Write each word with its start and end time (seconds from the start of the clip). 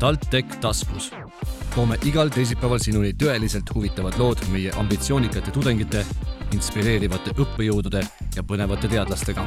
TalTech 0.00 0.56
taskus. 0.60 1.10
toome 1.74 1.96
igal 2.08 2.30
teisipäeval 2.32 2.78
sinuni 2.80 3.10
tõeliselt 3.12 3.68
huvitavad 3.74 4.14
lood 4.18 4.40
meie 4.48 4.70
ambitsioonikate 4.80 5.52
tudengite, 5.52 6.04
inspireerivate 6.56 7.34
õppejõudude 7.36 8.00
ja 8.36 8.42
põnevate 8.42 8.88
teadlastega. 8.88 9.44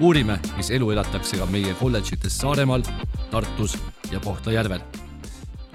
uurime, 0.00 0.36
mis 0.56 0.70
elu 0.70 0.90
elatakse 0.90 1.38
ka 1.40 1.46
meie 1.46 1.72
kolledžites 1.80 2.36
Saaremaal, 2.38 2.82
Tartus 3.30 3.78
ja 4.10 4.20
Kohtla-Järvel. 4.20 4.80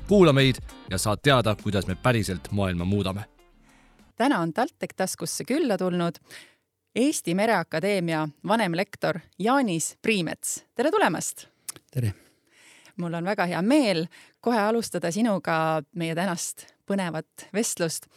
kuula 0.07 0.33
meid 0.33 0.61
ja 0.91 0.97
saad 0.97 1.17
teada, 1.23 1.55
kuidas 1.63 1.87
me 1.87 1.95
päriselt 1.95 2.51
maailma 2.51 2.85
muudame. 2.85 3.25
täna 4.15 4.39
on 4.39 4.53
TalTech 4.53 4.93
taskusse 4.95 5.43
külla 5.43 5.77
tulnud 5.77 6.15
Eesti 6.95 7.33
Mereakadeemia 7.33 8.29
vanemlektor 8.47 9.19
Jaanis 9.39 9.97
Priimets. 10.01 10.65
tere 10.75 10.91
tulemast! 10.91 11.47
tere! 11.91 12.26
Mul 12.97 13.13
on 13.13 13.25
väga 13.25 13.45
hea 13.51 13.61
meel 13.61 14.05
kohe 14.41 14.59
alustada 14.59 15.11
sinuga 15.11 15.81
meie 15.95 16.15
tänast 16.15 16.65
põnevat 16.87 17.47
vestlust 17.53 18.07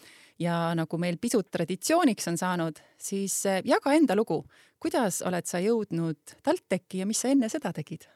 ja 0.41 0.71
nagu 0.75 0.99
meil 0.99 1.19
pisut 1.21 1.51
traditsiooniks 1.53 2.29
on 2.31 2.39
saanud, 2.41 2.81
siis 3.01 3.35
eh, 3.47 3.63
jaga 3.65 3.93
enda 3.97 4.17
lugu. 4.17 4.45
kuidas 4.81 5.21
oled 5.29 5.45
sa 5.45 5.59
jõudnud 5.61 6.39
TalTechi 6.43 7.03
ja 7.03 7.07
mis 7.07 7.21
sa 7.21 7.29
enne 7.29 7.49
seda 7.49 7.73
tegid? 7.73 8.09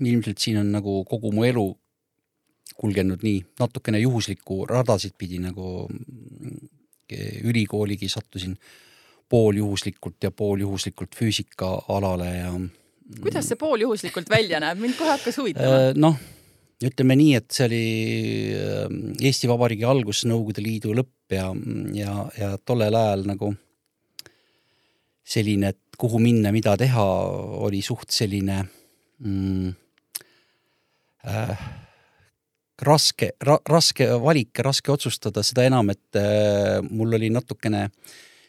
ilmselt 0.00 0.38
siin 0.38 0.58
on 0.58 0.72
nagu 0.72 1.04
kogu 1.04 1.32
mu 1.32 1.44
elu 1.44 1.66
kulgenud 2.80 3.22
nii 3.22 3.40
natukene 3.60 3.98
juhuslikku 3.98 4.64
radasid 4.66 5.14
pidi 5.18 5.38
nagu 5.38 5.88
mm, 5.88 6.68
ülikooligi 7.44 8.08
sattusin 8.08 8.56
pooljuhuslikult 9.28 10.22
ja 10.22 10.30
pooljuhuslikult 10.30 11.16
füüsikaalale 11.16 12.30
ja 12.36 12.52
kuidas 13.18 13.48
see 13.50 13.58
pooljuhuslikult 13.60 14.30
välja 14.30 14.60
näeb, 14.62 14.78
mind 14.82 14.96
kohe 14.98 15.14
hakkas 15.16 15.40
huvitama. 15.40 15.80
Äh, 15.90 15.96
noh, 15.98 16.18
ütleme 16.84 17.16
nii, 17.18 17.34
et 17.40 17.50
see 17.54 17.66
oli 17.66 17.84
äh, 18.56 18.86
Eesti 19.30 19.50
Vabariigi 19.50 19.88
algus, 19.88 20.24
Nõukogude 20.28 20.64
Liidu 20.64 20.94
lõpp 20.96 21.34
ja, 21.34 21.50
ja, 21.96 22.14
ja 22.38 22.54
tollel 22.64 22.96
ajal 22.96 23.26
nagu 23.30 23.52
selline, 25.30 25.74
et 25.74 26.00
kuhu 26.00 26.20
minna, 26.22 26.52
mida 26.54 26.74
teha, 26.80 27.04
oli 27.66 27.82
suht 27.84 28.10
selline 28.14 28.62
mm, 29.20 29.68
äh, 31.28 31.68
raske 32.80 33.34
ra,, 33.44 33.58
raske 33.68 34.08
valik, 34.22 34.62
raske 34.64 34.92
otsustada, 34.92 35.44
seda 35.46 35.66
enam, 35.68 35.92
et 35.92 36.18
äh, 36.18 36.80
mul 36.88 37.18
oli 37.18 37.30
natukene 37.32 37.88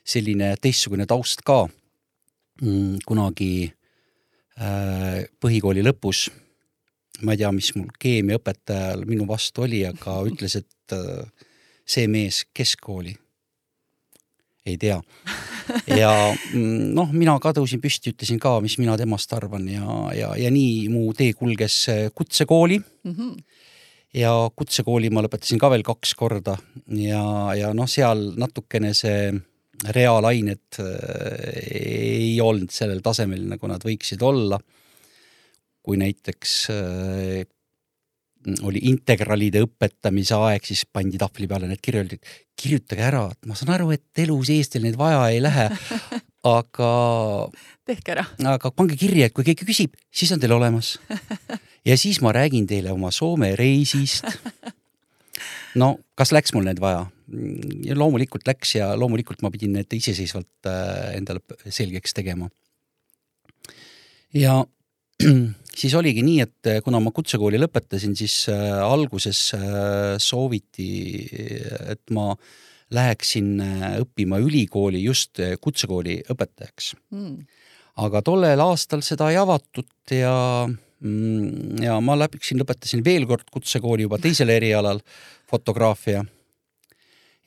selline 0.02 0.56
teistsugune 0.62 1.06
taust 1.10 1.44
ka 1.46 1.66
mm,. 2.62 3.04
kunagi 3.06 3.52
põhikooli 5.42 5.84
lõpus. 5.86 6.30
ma 7.22 7.36
ei 7.36 7.38
tea, 7.38 7.52
mis 7.54 7.70
mul 7.76 7.90
keemiaõpetajal 8.02 9.04
minu 9.06 9.28
vastu 9.30 9.66
oli, 9.68 9.84
aga 9.86 10.22
ütles, 10.30 10.56
et 10.58 10.96
äh, 10.96 11.50
see 11.86 12.08
mees 12.08 12.46
keskkooli 12.54 13.16
ei 14.66 14.78
tea. 14.78 15.00
ja 16.02 16.12
mm, 16.54 16.92
noh, 16.98 17.14
mina 17.14 17.38
kadusin 17.42 17.82
püsti, 17.82 18.14
ütlesin 18.14 18.40
ka, 18.42 18.60
mis 18.62 18.78
mina 18.82 18.98
temast 19.00 19.34
arvan 19.34 19.68
ja, 19.70 19.86
ja, 20.18 20.34
ja 20.38 20.52
nii 20.54 20.90
mu 20.94 21.12
tee 21.18 21.34
kulges 21.38 21.78
äh, 21.90 22.02
kutsekooli 22.16 22.80
mm. 22.80 23.14
-hmm. 23.16 23.32
ja 24.22 24.34
kutsekooli 24.56 25.10
ma 25.10 25.24
lõpetasin 25.26 25.62
ka 25.62 25.70
veel 25.74 25.86
kaks 25.86 26.14
korda 26.18 26.58
ja, 26.98 27.24
ja 27.58 27.74
noh, 27.74 27.90
seal 27.90 28.34
natukene 28.38 28.94
see 28.98 29.32
reaalained 29.90 30.80
äh, 30.80 30.86
ei 31.72 32.36
olnud 32.42 32.72
sellel 32.74 33.02
tasemel, 33.06 33.48
nagu 33.56 33.72
nad 33.72 33.84
võiksid 33.86 34.22
olla. 34.22 34.60
kui 35.82 35.98
näiteks 35.98 36.52
äh, 36.70 37.42
oli 38.66 38.82
integraalide 38.90 39.64
õpetamise 39.66 40.38
aeg, 40.38 40.66
siis 40.66 40.84
pandi 40.86 41.20
tahvli 41.22 41.48
peale 41.50 41.70
need 41.70 41.82
kirjad, 41.84 42.16
kirjutage 42.58 43.06
ära, 43.06 43.24
et 43.34 43.50
ma 43.50 43.58
saan 43.58 43.74
aru, 43.76 43.92
et 43.96 44.22
elus 44.24 44.50
ees 44.54 44.70
teil 44.70 44.86
neid 44.86 44.98
vaja 45.00 45.24
ei 45.34 45.42
lähe, 45.44 45.68
aga. 46.48 46.92
tehke 47.90 48.16
ära. 48.16 48.26
aga 48.54 48.74
pange 48.74 48.98
kirja, 49.00 49.30
et 49.30 49.36
kui 49.36 49.46
keegi 49.48 49.68
küsib, 49.68 49.98
siis 50.14 50.32
on 50.34 50.42
teil 50.42 50.56
olemas. 50.58 50.96
ja 51.86 51.98
siis 51.98 52.22
ma 52.22 52.34
räägin 52.36 52.70
teile 52.70 52.94
oma 52.94 53.12
Soome 53.14 53.56
reisist. 53.58 54.26
no 55.80 55.96
kas 56.18 56.34
läks 56.36 56.54
mul 56.56 56.68
need 56.68 56.82
vaja? 56.82 57.06
ja 57.88 57.96
loomulikult 57.96 58.48
läks 58.48 58.76
ja 58.76 58.92
loomulikult 59.00 59.44
ma 59.44 59.52
pidin 59.54 59.78
need 59.78 59.94
iseseisvalt 59.96 60.68
äh, 60.68 61.14
endale 61.16 61.40
selgeks 61.70 62.16
tegema. 62.18 62.50
ja 64.36 64.58
siis 65.80 65.96
oligi 65.96 66.26
nii, 66.26 66.42
et 66.44 66.72
äh, 66.72 66.82
kuna 66.84 67.00
ma 67.04 67.14
kutsekooli 67.16 67.62
lõpetasin, 67.62 68.18
siis 68.20 68.44
äh, 68.52 68.82
alguses 68.84 69.54
sooviti, 70.20 70.92
et 71.94 72.04
ma 72.12 72.34
läheksin 72.92 73.54
õppima 74.04 74.42
ülikooli 74.44 75.06
just 75.06 75.40
kutsekooli 75.64 76.18
õpetajaks 76.34 76.92
mm.. 77.16 77.38
aga 78.04 78.22
tollel 78.28 78.60
aastal 78.60 79.06
seda 79.08 79.30
ei 79.32 79.40
avatud 79.40 79.88
ja 80.12 80.34
ja 81.02 81.98
ma 82.04 82.18
läksin, 82.20 82.60
lõpetasin 82.62 83.02
veel 83.06 83.26
kord 83.30 83.48
kutsekooli 83.54 84.06
juba 84.06 84.20
teisel 84.22 84.52
erialal, 84.54 85.02
fotograafia. 85.50 86.24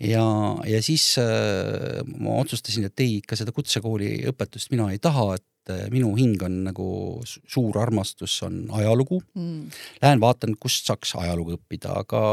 Ja, 0.03 0.25
ja 0.67 0.81
siis 0.83 1.15
äh, 1.23 2.03
ma 2.19 2.41
otsustasin, 2.43 2.89
et 2.89 3.01
ei, 3.01 3.21
ikka 3.21 3.39
seda 3.39 3.55
kutsekooli 3.55 4.25
õpetust 4.33 4.73
mina 4.75 4.89
ei 4.91 4.99
taha, 4.99 5.37
et 5.39 5.71
äh, 5.71 5.87
minu 5.95 6.11
hing 6.19 6.43
on 6.43 6.59
nagu 6.67 6.89
suur 7.23 7.79
armastus 7.79 8.41
on 8.43 8.65
ajalugu. 8.75 9.21
Mm.. 9.39 9.71
Lähen 10.03 10.23
vaatan, 10.25 10.59
kust 10.61 10.91
saaks 10.91 11.15
ajalugu 11.23 11.55
õppida, 11.61 11.95
aga 12.03 12.25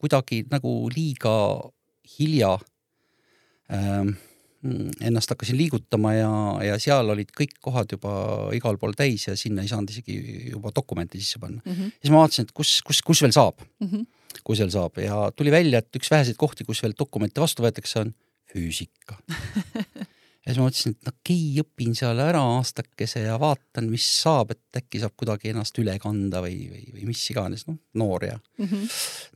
kuidagi 0.00 0.44
nagu 0.54 0.72
liiga 0.94 1.34
hilja 2.14 2.54
ähm, 3.74 4.14
ennast 4.60 5.30
hakkasin 5.32 5.56
liigutama 5.56 6.12
ja, 6.14 6.30
ja 6.66 6.78
seal 6.82 7.08
olid 7.14 7.30
kõik 7.32 7.54
kohad 7.64 7.94
juba 7.94 8.12
igal 8.56 8.76
pool 8.80 8.92
täis 8.92 9.24
ja 9.24 9.36
sinna 9.36 9.64
ei 9.64 9.70
saanud 9.70 9.88
isegi 9.88 10.18
juba 10.50 10.72
dokumente 10.76 11.18
sisse 11.18 11.40
panna 11.40 11.62
mm. 11.64 11.72
-hmm. 11.72 11.92
siis 12.02 12.12
ma 12.12 12.20
vaatasin, 12.20 12.48
et 12.48 12.52
kus, 12.52 12.74
kus, 12.84 13.00
kus 13.00 13.22
veel 13.24 13.32
saab 13.36 13.60
mm. 13.60 13.88
-hmm 13.88 14.08
kui 14.46 14.56
seal 14.58 14.70
saab 14.70 14.98
ja 15.02 15.30
tuli 15.36 15.50
välja, 15.50 15.80
et 15.82 15.96
üks 15.96 16.10
väheseid 16.10 16.38
kohti, 16.38 16.64
kus 16.64 16.82
veel 16.84 16.94
dokumente 16.98 17.42
vastu 17.42 17.64
võetakse, 17.64 18.04
on 18.04 18.12
füüsika 18.50 19.18
ja 20.44 20.52
siis 20.52 20.60
ma 20.60 20.66
mõtlesin, 20.66 20.94
et 20.96 21.10
okei 21.10 21.40
okay,, 21.50 21.64
õpin 21.64 21.96
seal 21.98 22.20
ära 22.24 22.42
aastakese 22.56 23.24
ja 23.26 23.36
vaatan, 23.40 23.90
mis 23.92 24.06
saab, 24.22 24.54
et 24.54 24.80
äkki 24.82 25.02
saab 25.02 25.16
kuidagi 25.18 25.52
ennast 25.52 25.76
üle 25.82 25.96
kanda 26.02 26.42
või, 26.44 26.62
või, 26.70 26.84
või 26.94 27.08
mis 27.10 27.24
iganes, 27.32 27.66
noh, 27.68 27.78
noor 28.00 28.28
ja 28.30 28.38
mm 28.38 28.66
-hmm. 28.66 28.88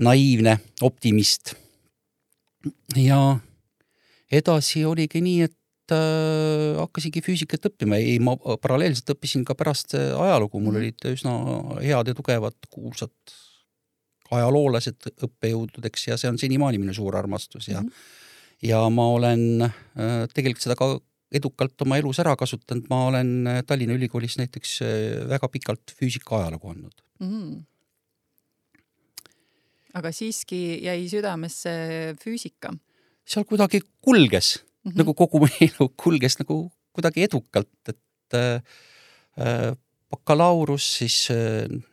naiivne 0.08 0.58
optimist. 0.82 1.54
ja 2.96 3.38
edasi 4.34 4.84
oligi 4.88 5.22
nii, 5.24 5.48
et 5.48 5.94
äh, 5.94 6.74
hakkasingi 6.80 7.22
füüsikat 7.24 7.70
õppima, 7.70 7.98
ei, 8.00 8.18
ma 8.18 8.36
paralleelselt 8.36 9.14
õppisin 9.16 9.44
ka 9.48 9.56
pärast 9.58 9.94
ajalugu, 9.94 10.60
mul 10.60 10.74
-hmm. 10.74 10.84
olid 10.84 11.10
üsna 11.14 11.34
head 11.80 12.12
ja 12.12 12.14
tugevad 12.14 12.58
kuulsad 12.70 13.14
ajaloolased 14.32 15.10
õppejõududeks 15.26 16.08
ja 16.08 16.18
see 16.20 16.30
on 16.32 16.38
senimaani 16.40 16.80
minu 16.82 16.94
suur 16.96 17.16
armastus 17.18 17.68
ja 17.68 17.82
mm, 17.82 17.88
-hmm. 17.88 18.68
ja 18.70 18.80
ma 18.90 19.08
olen 19.16 19.66
äh, 19.66 20.24
tegelikult 20.34 20.64
seda 20.64 20.78
ka 20.78 20.94
edukalt 21.34 21.80
oma 21.82 21.98
elus 21.98 22.20
ära 22.22 22.36
kasutanud, 22.38 22.88
ma 22.90 23.06
olen 23.10 23.46
äh, 23.50 23.62
Tallinna 23.66 23.96
Ülikoolis 23.98 24.38
näiteks 24.40 24.80
äh, 24.82 24.88
väga 25.28 25.48
pikalt 25.48 25.94
füüsika 26.00 26.40
ajalugu 26.40 26.70
andnud 26.70 27.04
mm. 27.20 27.28
-hmm. 27.28 27.62
aga 29.94 30.12
siiski 30.12 30.84
jäi 30.84 31.08
südamesse 31.08 31.70
füüsika? 32.24 32.74
Seal 33.24 33.46
kuidagi 33.48 33.82
kulges 34.04 34.58
mm, 34.58 34.90
-hmm. 34.90 34.98
nagu 35.00 35.14
kogu 35.14 35.40
mu 35.44 35.48
elu 35.60 35.88
kulges 35.96 36.38
nagu 36.42 36.70
kuidagi 36.94 37.24
edukalt, 37.26 37.72
et 37.88 38.38
äh, 38.38 39.72
bakalaureus 40.10 40.86
siis 41.00 41.16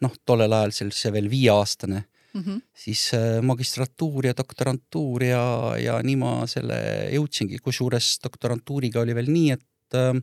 noh, 0.02 0.14
tollel 0.26 0.54
ajal 0.54 0.92
see 0.94 1.12
veel 1.12 1.30
viieaastane 1.30 2.04
mm, 2.34 2.42
-hmm. 2.42 2.62
siis 2.74 3.14
äh, 3.14 3.42
magistratuur 3.42 4.26
ja 4.26 4.34
doktorantuur 4.38 5.24
ja, 5.24 5.44
ja 5.80 6.00
nii 6.04 6.16
ma 6.16 6.34
selle 6.48 6.78
jõudsingi, 7.16 7.60
kusjuures 7.64 8.18
doktorantuuriga 8.24 9.02
oli 9.02 9.16
veel 9.16 9.32
nii, 9.32 9.52
et 9.52 9.98
äh, 9.98 10.22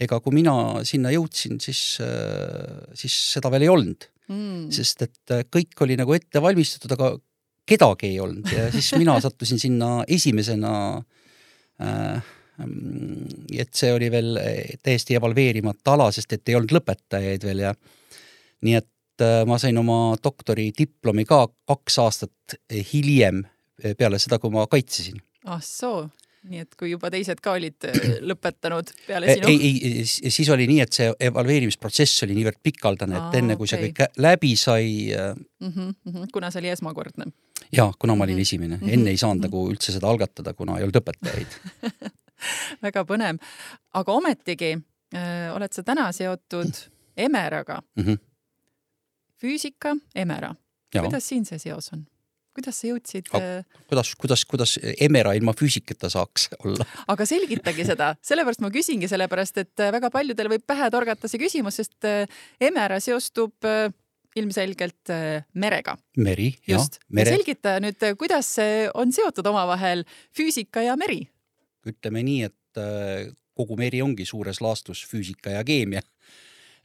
ega 0.00 0.20
kui 0.20 0.34
mina 0.34 0.84
sinna 0.84 1.10
jõudsin, 1.14 1.58
siis 1.60 1.98
äh,, 2.04 2.94
siis 2.94 3.14
seda 3.34 3.50
veel 3.50 3.66
ei 3.66 3.72
olnud 3.72 4.08
mm.. 4.28 4.68
sest 4.74 5.02
et 5.08 5.34
äh, 5.34 5.44
kõik 5.48 5.80
oli 5.84 5.98
nagu 5.98 6.14
ette 6.14 6.42
valmistatud, 6.42 6.94
aga 6.98 7.16
kedagi 7.68 8.12
ei 8.12 8.20
olnud 8.24 8.50
ja 8.52 8.70
siis 8.74 8.90
mina 8.98 9.18
sattusin 9.20 9.60
sinna 9.60 10.02
esimesena 10.08 10.74
äh, 11.82 12.34
et 13.54 13.74
see 13.78 13.92
oli 13.94 14.10
veel 14.10 14.38
täiesti 14.82 15.14
evalveerimata 15.14 15.94
ala, 15.94 16.08
sest 16.12 16.32
et 16.34 16.48
ei 16.50 16.56
olnud 16.58 16.72
lõpetajaid 16.74 17.44
veel 17.46 17.66
ja 17.68 17.74
nii 18.66 18.74
et 18.80 18.88
Äh, 19.18 19.42
ma 19.50 19.58
sain 19.58 19.78
oma 19.80 20.14
doktoridiplomi 20.22 21.24
ka 21.26 21.42
kaks 21.66 21.98
aastat 22.04 22.54
hiljem, 22.92 23.42
äh, 23.82 23.96
peale 23.98 24.20
seda, 24.22 24.38
kui 24.38 24.52
ma 24.54 24.66
kaitsesin. 24.70 25.18
ah 25.48 25.62
soo. 25.64 26.08
nii 26.48 26.62
et 26.62 26.76
kui 26.78 26.92
juba 26.92 27.10
teised 27.10 27.40
ka 27.42 27.56
olid 27.58 27.88
äh, 27.88 27.96
lõpetanud 28.30 28.92
peale 29.08 29.34
sinu. 29.34 29.50
ei, 29.50 29.72
ei, 29.74 30.04
siis 30.06 30.48
oli 30.54 30.68
nii, 30.70 30.78
et 30.84 30.94
see 30.94 31.10
evalveerimisprotsess 31.30 32.22
oli 32.28 32.36
niivõrd 32.38 32.60
pikaldane, 32.62 33.18
et 33.18 33.34
Aa, 33.34 33.40
enne 33.40 33.58
kui 33.58 33.66
okay. 33.66 33.74
see 33.74 33.88
kõik 33.88 34.22
läbi 34.22 34.54
sai 34.60 34.86
mm. 35.10 35.74
-hmm, 35.74 36.30
kuna 36.32 36.52
see 36.54 36.62
oli 36.62 36.70
esmakordne. 36.76 37.32
Ja, 37.72 37.92
kuna 37.98 38.14
ma 38.14 38.24
olin 38.24 38.36
-hmm. 38.36 38.40
esimene, 38.40 38.76
mhm. 38.76 38.88
enne 38.88 39.10
ei 39.10 39.16
saanud 39.16 39.44
-hmm. 39.44 39.48
nagu 39.48 39.70
üldse 39.70 39.92
seda 39.92 40.08
algatada, 40.08 40.54
kuna 40.54 40.78
ei 40.78 40.86
olnud 40.86 41.00
õpetajaid 41.02 41.58
väga 42.86 43.04
põnev, 43.04 43.40
aga 43.94 44.12
ometigi 44.12 44.76
öö, 45.14 45.52
oled 45.54 45.72
sa 45.72 45.82
täna 45.82 46.12
seotud 46.12 46.74
Emeraga 47.16 47.82
mm. 47.96 48.04
-hmm. 48.04 48.18
füüsika, 49.40 49.96
Emera. 50.14 50.54
kuidas 50.94 51.28
siin 51.28 51.44
see 51.44 51.58
seos 51.58 51.92
on? 51.92 52.06
kuidas 52.58 52.80
sa 52.80 52.88
jõudsid? 52.90 53.30
Äh, 53.38 53.62
kuidas, 53.90 54.14
kuidas, 54.18 54.44
kuidas 54.48 54.74
Emera 55.00 55.32
ilma 55.38 55.54
füüsikata 55.56 56.10
saaks 56.10 56.48
olla? 56.58 56.86
aga 57.12 57.26
selgitage 57.28 57.86
seda, 57.86 58.12
sellepärast 58.22 58.64
ma 58.64 58.72
küsingi, 58.74 59.08
sellepärast 59.10 59.62
et 59.62 59.84
äh, 59.84 59.92
väga 59.94 60.10
paljudel 60.14 60.50
võib 60.54 60.66
pähe 60.66 60.90
torgata 60.90 61.30
see 61.30 61.40
küsimus, 61.42 61.78
sest 61.78 62.08
äh, 62.08 62.26
Emera 62.60 63.00
seostub 63.00 63.54
ilmselgelt 64.38 65.12
merega. 65.54 65.96
meri, 66.16 66.52
jah. 66.68 66.86
Selgita 67.28 67.78
nüüd, 67.84 68.02
kuidas 68.20 68.54
see 68.58 68.86
on 68.94 69.12
seotud 69.14 69.46
omavahel 69.50 70.04
füüsika 70.36 70.84
ja 70.86 70.96
meri? 71.00 71.24
ütleme 71.88 72.20
nii, 72.26 72.48
et 72.48 72.80
kogu 73.56 73.78
meri 73.80 74.02
ongi 74.04 74.26
suures 74.28 74.60
laastus 74.60 75.04
füüsika 75.08 75.54
ja 75.54 75.62
keemia 75.66 76.02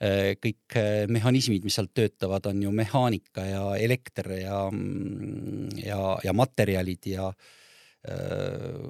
Äh, 0.03 0.33
kõik 0.41 0.75
äh, 0.79 1.05
mehhanismid, 1.11 1.63
mis 1.63 1.77
seal 1.77 1.87
töötavad, 1.95 2.47
on 2.49 2.61
ju 2.65 2.71
mehaanika 2.75 3.45
ja 3.45 3.63
elekter 3.79 4.31
ja, 4.35 4.57
mm, 4.67 5.77
ja, 5.79 5.99
ja 6.25 6.33
materjalid 6.35 7.07
ja 7.07 7.29
äh, 7.29 8.89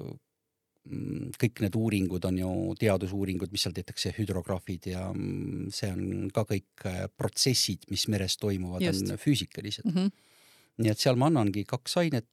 kõik 0.84 1.62
need 1.64 1.76
uuringud 1.78 2.26
on 2.28 2.38
ju 2.38 2.50
teadusuuringud, 2.80 3.52
mis 3.52 3.64
seal 3.64 3.74
tehtakse, 3.76 4.12
hüdrograafid 4.18 4.90
ja 4.92 5.06
mm, 5.08 5.70
see 5.72 5.90
on 5.94 6.30
ka 6.34 6.44
kõik 6.50 6.84
protsessid, 7.16 7.86
mis 7.92 8.04
meres 8.12 8.36
toimuvad, 8.40 8.84
on 8.90 9.18
füüsikalised 9.20 9.88
mm. 9.88 9.94
-hmm. 9.96 10.10
nii 10.84 10.92
et 10.92 11.00
seal 11.00 11.16
ma 11.16 11.30
annangi 11.32 11.64
kaks 11.68 11.96
ainet, 12.02 12.28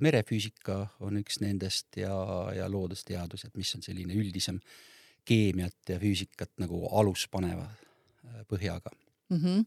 merefüüsika 0.00 0.78
on 1.04 1.20
üks 1.20 1.42
nendest 1.42 1.98
ja, 2.00 2.14
ja 2.56 2.68
loodusteadused, 2.72 3.52
mis 3.54 3.74
on 3.76 3.84
selline 3.84 4.16
üldisem 4.16 4.62
keemiat 5.28 5.92
ja 5.92 5.98
füüsikat 6.00 6.54
nagu 6.62 6.86
alus 6.96 7.26
panevad 7.28 7.84
põhjaga 8.48 8.90
mm. 9.28 9.36
-hmm. 9.36 9.66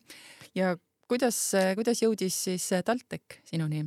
ja 0.55 0.77
kuidas, 1.07 1.51
kuidas 1.75 2.01
jõudis 2.01 2.43
siis 2.49 2.69
TalTech 2.85 3.43
sinuni? 3.45 3.85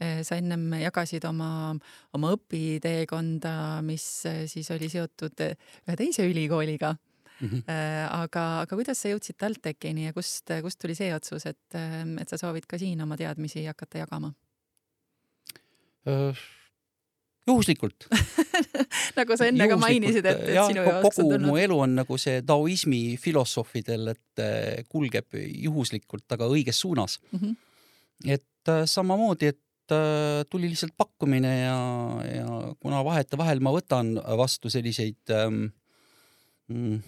Sa 0.00 0.36
ennem 0.36 0.64
jagasid 0.80 1.24
oma, 1.28 1.76
oma 2.16 2.32
õpiteekonda, 2.34 3.54
mis 3.86 4.04
siis 4.50 4.70
oli 4.74 4.88
seotud 4.90 5.44
ühe 5.44 5.96
teise 5.98 6.26
ülikooliga 6.26 6.94
mm. 6.94 7.48
-hmm. 7.48 7.62
aga, 8.10 8.46
aga 8.64 8.76
kuidas 8.76 9.02
sa 9.02 9.12
jõudsid 9.12 9.38
TalTechini 9.38 10.08
ja 10.08 10.12
kust, 10.16 10.50
kust 10.62 10.80
tuli 10.82 10.96
see 10.98 11.12
otsus, 11.14 11.46
et, 11.46 11.76
et 12.20 12.28
sa 12.28 12.40
soovid 12.40 12.66
ka 12.66 12.78
siin 12.78 13.02
oma 13.02 13.16
teadmisi 13.20 13.66
hakata 13.66 14.02
jagama? 14.02 14.32
juhuslikult 17.46 18.06
nagu 19.18 19.36
sa 19.38 19.48
enne 19.50 19.66
ka 19.70 19.76
mainisid, 19.80 20.26
et, 20.26 20.44
et 20.46 20.54
ja, 20.56 20.66
sinu 20.68 20.84
jaoks 20.86 21.20
on 21.22 21.28
tulnud. 21.28 21.48
mu 21.48 21.58
elu 21.60 21.78
on 21.84 21.96
nagu 22.00 22.18
see 22.20 22.42
taoismi 22.46 23.02
filosoofidel, 23.20 24.12
et 24.14 24.42
kulgeb 24.90 25.38
juhuslikult, 25.38 26.26
aga 26.34 26.48
õiges 26.50 26.82
suunas 26.84 27.18
mm. 27.30 27.38
-hmm. 27.38 27.54
et 28.36 28.70
äh, 28.70 28.84
samamoodi, 28.86 29.46
et 29.46 29.60
äh, 29.60 29.61
tuli 30.50 30.68
lihtsalt 30.70 30.94
pakkumine 30.96 31.50
ja, 31.58 31.78
ja 32.28 32.74
kuna 32.80 33.02
vahetevahel 33.04 33.60
ma 33.60 33.72
võtan 33.74 34.14
vastu 34.38 34.70
selliseid 34.70 35.32
ähm, 35.34 35.64
mm, 36.68 37.00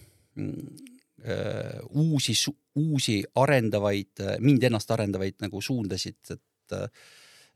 äh, 1.24 1.78
uusi, 1.90 2.34
uusi 2.74 3.20
arendavaid, 3.34 4.24
mind 4.44 4.68
ennast 4.68 4.90
arendavaid 4.90 5.38
nagu 5.44 5.62
suundasid, 5.62 6.18
et, 6.34 6.78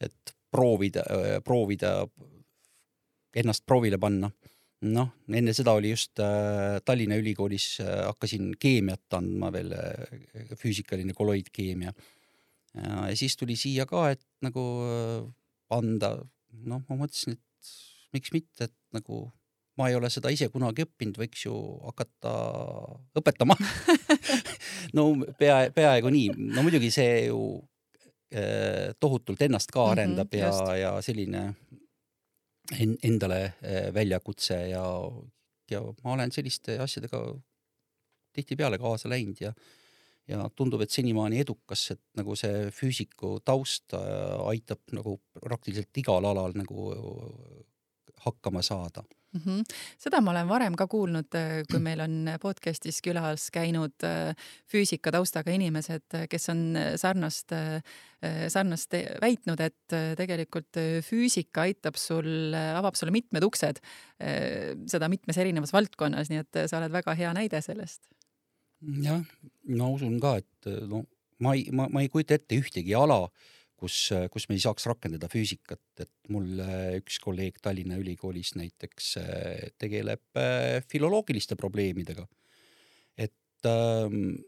et 0.06 0.34
proovida, 0.50 1.04
proovida 1.44 1.98
ennast 3.34 3.66
proovile 3.66 3.98
panna. 3.98 4.30
noh, 4.78 5.08
enne 5.34 5.50
seda 5.50 5.72
oli 5.74 5.90
just 5.90 6.20
äh, 6.22 6.76
Tallinna 6.86 7.16
Ülikoolis 7.18 7.80
äh, 7.82 8.04
hakkasin 8.06 8.52
keemiat 8.62 9.16
andma 9.18 9.48
veel 9.50 9.72
äh,, 9.74 10.52
füüsikaline 10.54 11.16
kolloidkeemia. 11.18 11.90
Ja 12.84 13.16
siis 13.18 13.36
tuli 13.36 13.56
siia 13.56 13.86
ka, 13.88 14.08
et 14.14 14.22
nagu 14.44 14.64
äh, 14.84 15.26
anda, 15.74 16.14
noh, 16.64 16.84
ma 16.88 16.98
mõtlesin, 17.02 17.36
et 17.36 17.72
miks 18.16 18.32
mitte, 18.34 18.68
et 18.68 18.76
nagu 18.96 19.26
ma 19.78 19.88
ei 19.88 19.96
ole 19.98 20.10
seda 20.10 20.30
ise 20.34 20.48
kunagi 20.50 20.84
õppinud, 20.86 21.18
võiks 21.20 21.44
ju 21.46 21.54
hakata 21.86 22.34
õpetama. 23.18 23.58
No 24.96 25.10
pea, 25.36 25.66
peaaegu 25.74 26.08
nii, 26.08 26.28
no 26.54 26.62
muidugi 26.64 26.88
see 26.94 27.26
ju 27.26 27.38
äh, 28.32 28.94
tohutult 29.02 29.42
ennast 29.44 29.72
ka 29.74 29.82
mhm, 29.82 29.90
arendab 29.92 30.30
mm 30.32 30.38
-hmm, 30.40 30.68
ja, 30.70 30.76
ja 30.80 30.92
selline 31.04 31.42
en, 32.78 32.94
endale 33.02 33.40
äh, 33.44 33.90
väljakutse 33.94 34.56
ja, 34.70 34.84
ja 35.70 35.82
ma 36.04 36.14
olen 36.14 36.32
selliste 36.32 36.78
asjadega 36.80 37.20
tihtipeale 38.32 38.78
kaasa 38.78 39.10
läinud 39.12 39.40
ja, 39.40 39.52
ja 40.28 40.48
tundub, 40.56 40.82
et 40.84 40.94
senimaani 40.94 41.42
edukas, 41.44 41.90
et 41.94 42.02
nagu 42.18 42.36
see 42.36 42.68
füüsiku 42.74 43.38
taust 43.44 43.96
äh, 43.96 44.02
aitab 44.52 44.82
nagu 44.96 45.18
praktiliselt 45.40 46.02
igal 46.04 46.26
alal 46.28 46.56
nagu 46.58 46.90
hakkama 48.24 48.62
saada 48.62 49.04
mm. 49.32 49.40
-hmm. 49.44 49.64
seda 49.98 50.20
ma 50.20 50.30
olen 50.30 50.48
varem 50.48 50.76
ka 50.76 50.86
kuulnud, 50.86 51.34
äh, 51.34 51.62
kui 51.70 51.80
meil 51.80 52.00
on 52.00 52.30
podcast'is 52.42 53.00
külas 53.04 53.50
käinud 53.54 54.04
äh, 54.04 54.34
füüsika 54.72 55.12
taustaga 55.12 55.50
inimesed, 55.50 56.06
äh, 56.14 56.28
kes 56.28 56.48
on 56.48 56.76
sarnast, 56.96 57.52
sarnast 58.48 58.92
väitnud, 59.22 59.60
et 59.60 59.94
tegelikult 60.18 60.74
füüsika 61.06 61.62
aitab 61.68 61.96
sul, 61.96 62.54
avab 62.54 62.96
sulle 62.98 63.12
mitmed 63.14 63.44
uksed, 63.46 63.78
seda 64.90 65.08
mitmes 65.08 65.38
erinevas 65.38 65.72
valdkonnas, 65.72 66.30
nii 66.30 66.42
et 66.42 66.58
sa 66.66 66.80
oled 66.80 66.92
väga 66.92 67.14
hea 67.14 67.30
näide 67.36 67.60
sellest. 67.62 68.02
Jah, 68.80 69.22
ma 69.68 69.92
usun 69.94 70.18
ka, 70.22 70.38
et 70.42 70.72
no 70.88 71.04
ma 71.42 71.54
ei, 71.54 71.68
ma, 71.74 71.86
ma 71.90 72.02
ei 72.02 72.10
kujuta 72.10 72.36
ette 72.38 72.58
ühtegi 72.58 72.96
ala 72.98 73.24
kus, 73.78 73.96
kus 74.32 74.48
me 74.50 74.56
ei 74.58 74.62
saaks 74.62 74.88
rakendada 74.90 75.30
füüsikat, 75.30 75.82
et 76.02 76.10
mul 76.32 76.58
üks 76.98 77.18
kolleeg 77.22 77.60
Tallinna 77.62 77.98
Ülikoolis 78.00 78.54
näiteks 78.58 79.10
äh, 79.22 79.64
tegeleb 79.78 80.40
äh, 80.40 80.78
filoloogiliste 80.90 81.56
probleemidega. 81.58 82.26
et 83.18 83.66
ähm, 83.66 84.38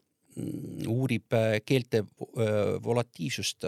uurib 0.88 1.34
äh, 1.34 1.58
keelte 1.66 2.04
volatiivsust, 2.84 3.66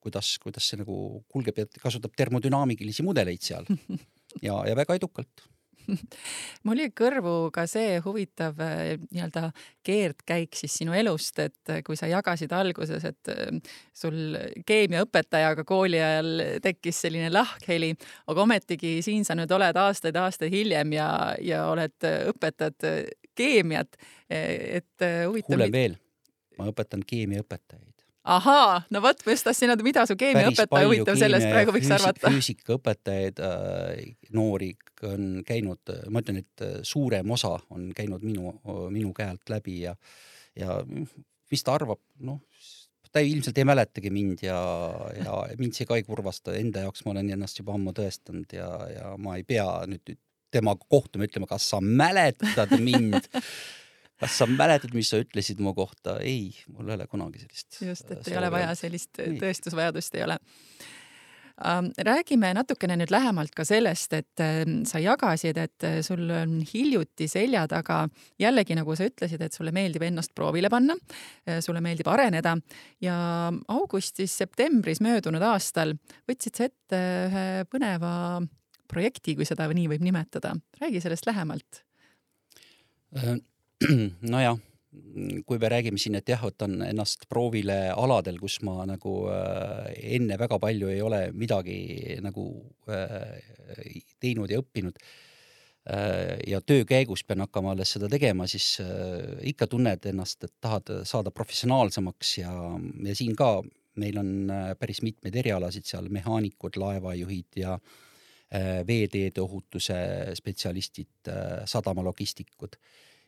kuidas, 0.00 0.36
kuidas 0.40 0.68
see 0.70 0.80
nagu 0.80 0.96
kulgeb 1.28 1.60
ja 1.60 1.66
kasutab 1.80 2.16
termodünaamilisi 2.16 3.06
mudeleid 3.06 3.44
seal. 3.44 3.68
Ja, 4.42 4.56
ja 4.66 4.74
väga 4.74 4.96
edukalt 4.98 5.44
mul 6.66 6.82
jäi 6.82 6.90
kõrvu 6.96 7.34
ka 7.54 7.66
see 7.70 7.98
huvitav 8.04 8.58
äh, 8.62 8.94
nii-öelda 9.10 9.50
keerdkäik 9.86 10.56
siis 10.58 10.76
sinu 10.80 10.94
elust, 10.96 11.38
et 11.42 11.72
äh, 11.72 11.82
kui 11.86 11.98
sa 11.98 12.08
jagasid 12.10 12.52
alguses, 12.56 13.04
et 13.08 13.32
äh, 13.32 13.74
sul 13.96 14.36
keemiaõpetajaga 14.66 15.66
kooli 15.68 16.00
ajal 16.02 16.44
tekkis 16.64 17.04
selline 17.06 17.30
lahkheli, 17.32 17.94
aga 18.30 18.46
ometigi 18.46 18.96
siin 19.04 19.26
sa 19.26 19.36
nüüd 19.38 19.52
oled 19.54 19.80
aastaid-aastaid 19.84 20.52
hiljem 20.54 20.96
ja, 20.96 21.08
ja 21.42 21.66
oled, 21.70 21.96
õpetad 22.34 22.88
keemiat, 23.34 23.98
et 24.30 25.08
huvitav. 25.26 25.56
hullem 25.56 25.74
veel, 25.74 25.98
ma 26.58 26.70
õpetan 26.70 27.02
keemiaõpetajaid 27.06 27.93
ahaa, 28.24 28.82
no 28.90 29.02
vot, 29.04 29.20
ma 29.26 29.34
just 29.34 29.46
tahtsin 29.48 29.72
öelda, 29.72 29.84
mida 29.86 30.04
su 30.08 30.16
keemiaõpetaja 30.20 30.88
huvitav 30.88 31.18
sellest 31.20 31.48
praegu 31.50 31.74
võiks 31.76 31.90
arvata? 31.92 32.32
füüsikaõpetajaid 32.32 33.42
äh,, 33.44 34.14
noori 34.36 34.72
on 35.04 35.42
käinud, 35.46 35.92
ma 36.08 36.22
ütlen, 36.24 36.40
et 36.44 36.64
äh, 36.64 36.78
suurem 36.86 37.34
osa 37.36 37.58
on 37.74 37.90
käinud 37.96 38.24
minu, 38.24 38.54
minu 38.94 39.12
käe 39.16 39.28
alt 39.34 39.52
läbi 39.52 39.82
ja, 39.82 39.92
ja 40.56 40.78
mis 41.52 41.64
ta 41.66 41.76
arvab, 41.76 42.00
noh, 42.24 42.40
ta 43.14 43.22
ilmselt 43.22 43.58
ei 43.60 43.68
mäletagi 43.68 44.10
mind 44.10 44.42
ja, 44.46 44.58
ja 45.20 45.38
mind 45.60 45.76
see 45.76 45.86
ka 45.86 45.98
ei 46.00 46.06
kurvasta, 46.06 46.56
enda 46.58 46.86
jaoks 46.86 47.04
ma 47.04 47.14
olen 47.14 47.30
ennast 47.36 47.60
juba 47.60 47.76
ammu 47.76 47.94
tõestanud 47.94 48.56
ja, 48.56 48.68
ja 48.90 49.14
ma 49.20 49.36
ei 49.38 49.46
pea 49.46 49.68
nüüd 49.90 50.16
temaga 50.54 50.86
kohtuma, 50.90 51.26
ütlema, 51.28 51.48
kas 51.50 51.66
sa 51.70 51.80
mäletad 51.82 52.74
mind 52.78 53.28
kas 54.20 54.38
sa 54.38 54.48
mäletad, 54.50 54.94
mis 54.94 55.10
sa 55.12 55.20
ütlesid 55.22 55.62
mu 55.64 55.74
kohta? 55.76 56.18
ei, 56.22 56.52
mul 56.72 56.90
ei 56.90 56.98
ole 56.98 57.08
kunagi 57.10 57.44
sellist. 57.44 57.80
just, 57.82 58.10
et 58.10 58.28
ei 58.28 58.38
ole 58.40 58.50
vaja 58.54 58.74
sellist 58.78 59.22
ei. 59.22 59.38
tõestusvajadust 59.40 60.20
ei 60.20 60.26
ole 60.26 60.38
räägime 62.02 62.50
natukene 62.54 62.96
nüüd 62.98 63.12
lähemalt 63.14 63.52
ka 63.54 63.64
sellest, 63.64 64.12
et 64.12 64.42
ähm, 64.42 64.82
sa 64.88 64.98
jagasid, 64.98 65.58
et 65.62 65.86
äh, 65.86 66.00
sul 66.02 66.26
on 66.34 66.56
hiljuti 66.66 67.28
selja 67.30 67.62
taga 67.70 68.08
jällegi, 68.42 68.74
nagu 68.74 68.96
sa 68.98 69.06
ütlesid, 69.06 69.42
et 69.44 69.54
sulle 69.54 69.70
meeldib 69.74 70.02
ennast 70.02 70.34
proovile 70.34 70.70
panna, 70.72 70.96
äh, 71.46 71.60
sulle 71.62 71.80
meeldib 71.84 72.10
areneda 72.10 72.56
ja 73.04 73.16
augustis-septembris 73.70 75.00
möödunud 75.04 75.42
aastal 75.46 75.94
võtsid 76.28 76.58
sa 76.58 76.66
ette 76.66 77.02
ühe 77.30 77.46
põneva 77.70 78.42
projekti, 78.90 79.36
kui 79.38 79.46
seda 79.46 79.68
nii 79.70 79.88
võib 79.94 80.02
nimetada. 80.02 80.56
räägi 80.82 81.00
sellest 81.00 81.26
lähemalt. 81.30 81.84
nojah, 84.34 84.58
kui 85.46 85.58
me 85.58 85.68
räägime 85.68 85.98
siin, 86.00 86.18
et 86.18 86.28
jah, 86.30 86.40
võtan 86.44 86.78
ennast 86.86 87.26
proovile 87.30 87.76
aladel, 87.90 88.38
kus 88.42 88.60
ma 88.66 88.84
nagu 88.88 89.14
äh, 89.32 89.90
enne 90.16 90.38
väga 90.40 90.58
palju 90.62 90.90
ei 90.92 91.02
ole 91.04 91.20
midagi 91.34 91.76
nagu 92.24 92.46
äh, 92.88 93.34
teinud 94.22 94.52
ja 94.52 94.60
õppinud 94.62 94.98
äh, 95.00 96.38
ja 96.50 96.60
töö 96.62 96.86
käigus 96.88 97.24
pean 97.26 97.44
hakkama 97.44 97.74
alles 97.74 97.94
seda 97.96 98.10
tegema, 98.12 98.46
siis 98.50 98.78
ikka 99.50 99.68
tunned 99.70 100.06
ennast, 100.10 100.46
et 100.46 100.54
tahad 100.62 100.92
saada 101.08 101.34
professionaalsemaks 101.34 102.38
ja, 102.42 102.54
ja 103.08 103.16
siin 103.18 103.34
ka 103.38 103.58
meil 104.00 104.18
on 104.18 104.50
päris 104.78 105.04
mitmeid 105.06 105.36
erialasid 105.38 105.86
seal, 105.86 106.10
mehaanikud, 106.10 106.78
laevajuhid 106.82 107.60
ja 107.60 107.76
veeteede 108.86 109.42
ohutuse 109.42 109.94
spetsialistid, 110.34 111.30
sadamalogistikud. 111.70 112.74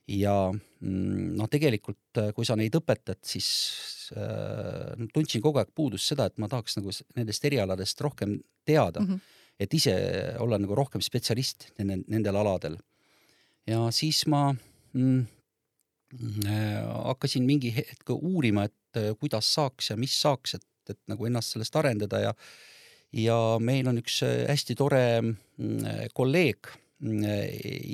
Ja 0.08 0.34
mm, 0.52 1.34
noh, 1.38 1.48
tegelikult 1.50 2.20
kui 2.34 2.46
sa 2.46 2.56
neid 2.58 2.74
õpetad, 2.78 3.18
siis 3.26 3.48
no, 4.14 5.08
tundsin 5.14 5.42
kogu 5.42 5.58
aeg 5.58 5.72
puudust 5.74 6.12
seda, 6.12 6.28
et 6.30 6.38
ma 6.38 6.46
tahaks 6.48 6.78
nagu 6.78 6.92
nendest 7.18 7.44
erialadest 7.48 8.00
rohkem 8.06 8.36
teada 8.64 9.02
mm, 9.02 9.08
-hmm. 9.08 9.20
et 9.58 9.74
ise 9.74 9.96
olla 10.38 10.58
nagu 10.62 10.74
rohkem 10.78 11.02
spetsialist 11.02 11.72
nende, 11.78 12.04
nendel 12.06 12.36
aladel. 12.36 12.78
ja 13.66 13.90
siis 13.90 14.26
ma 14.26 14.54
mm, 14.92 15.26
hakkasin 17.04 17.44
mingi 17.46 17.72
hetk 17.74 18.10
uurima, 18.14 18.64
et 18.64 18.96
äh, 18.96 19.12
kuidas 19.18 19.48
saaks 19.54 19.90
ja 19.90 19.96
mis 19.96 20.14
saaks, 20.20 20.54
et, 20.54 20.66
et 20.90 20.98
nagu 21.10 21.26
ennast 21.26 21.54
sellest 21.54 21.76
arendada 21.76 22.20
ja 22.20 22.34
ja 23.16 23.36
meil 23.62 23.88
on 23.88 23.98
üks 24.02 24.20
äh, 24.26 24.44
hästi 24.50 24.76
tore 24.78 25.02
mm, 25.22 26.12
kolleeg 26.14 26.70
mm, 27.00 27.24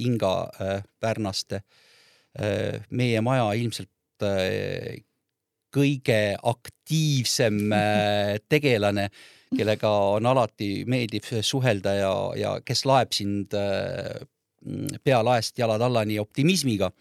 Inga 0.07 0.35
äh, 0.61 0.85
Pärnaste, 1.01 1.63
meie 2.33 3.21
maja 3.21 3.51
ilmselt 3.59 4.25
kõige 5.73 6.19
aktiivsem 6.49 7.59
tegelane, 8.53 9.09
kellega 9.53 9.91
on 10.15 10.29
alati 10.31 10.71
meeldiv 10.89 11.29
suhelda 11.45 11.95
ja, 11.99 12.13
ja 12.39 12.53
kes 12.65 12.87
laeb 12.89 13.13
sind 13.13 13.53
mm, 13.53 15.03
pea 15.05 15.21
laest 15.25 15.61
jalad 15.61 15.85
alla 15.85 16.07
nii 16.09 16.21
optimismiga 16.23 16.93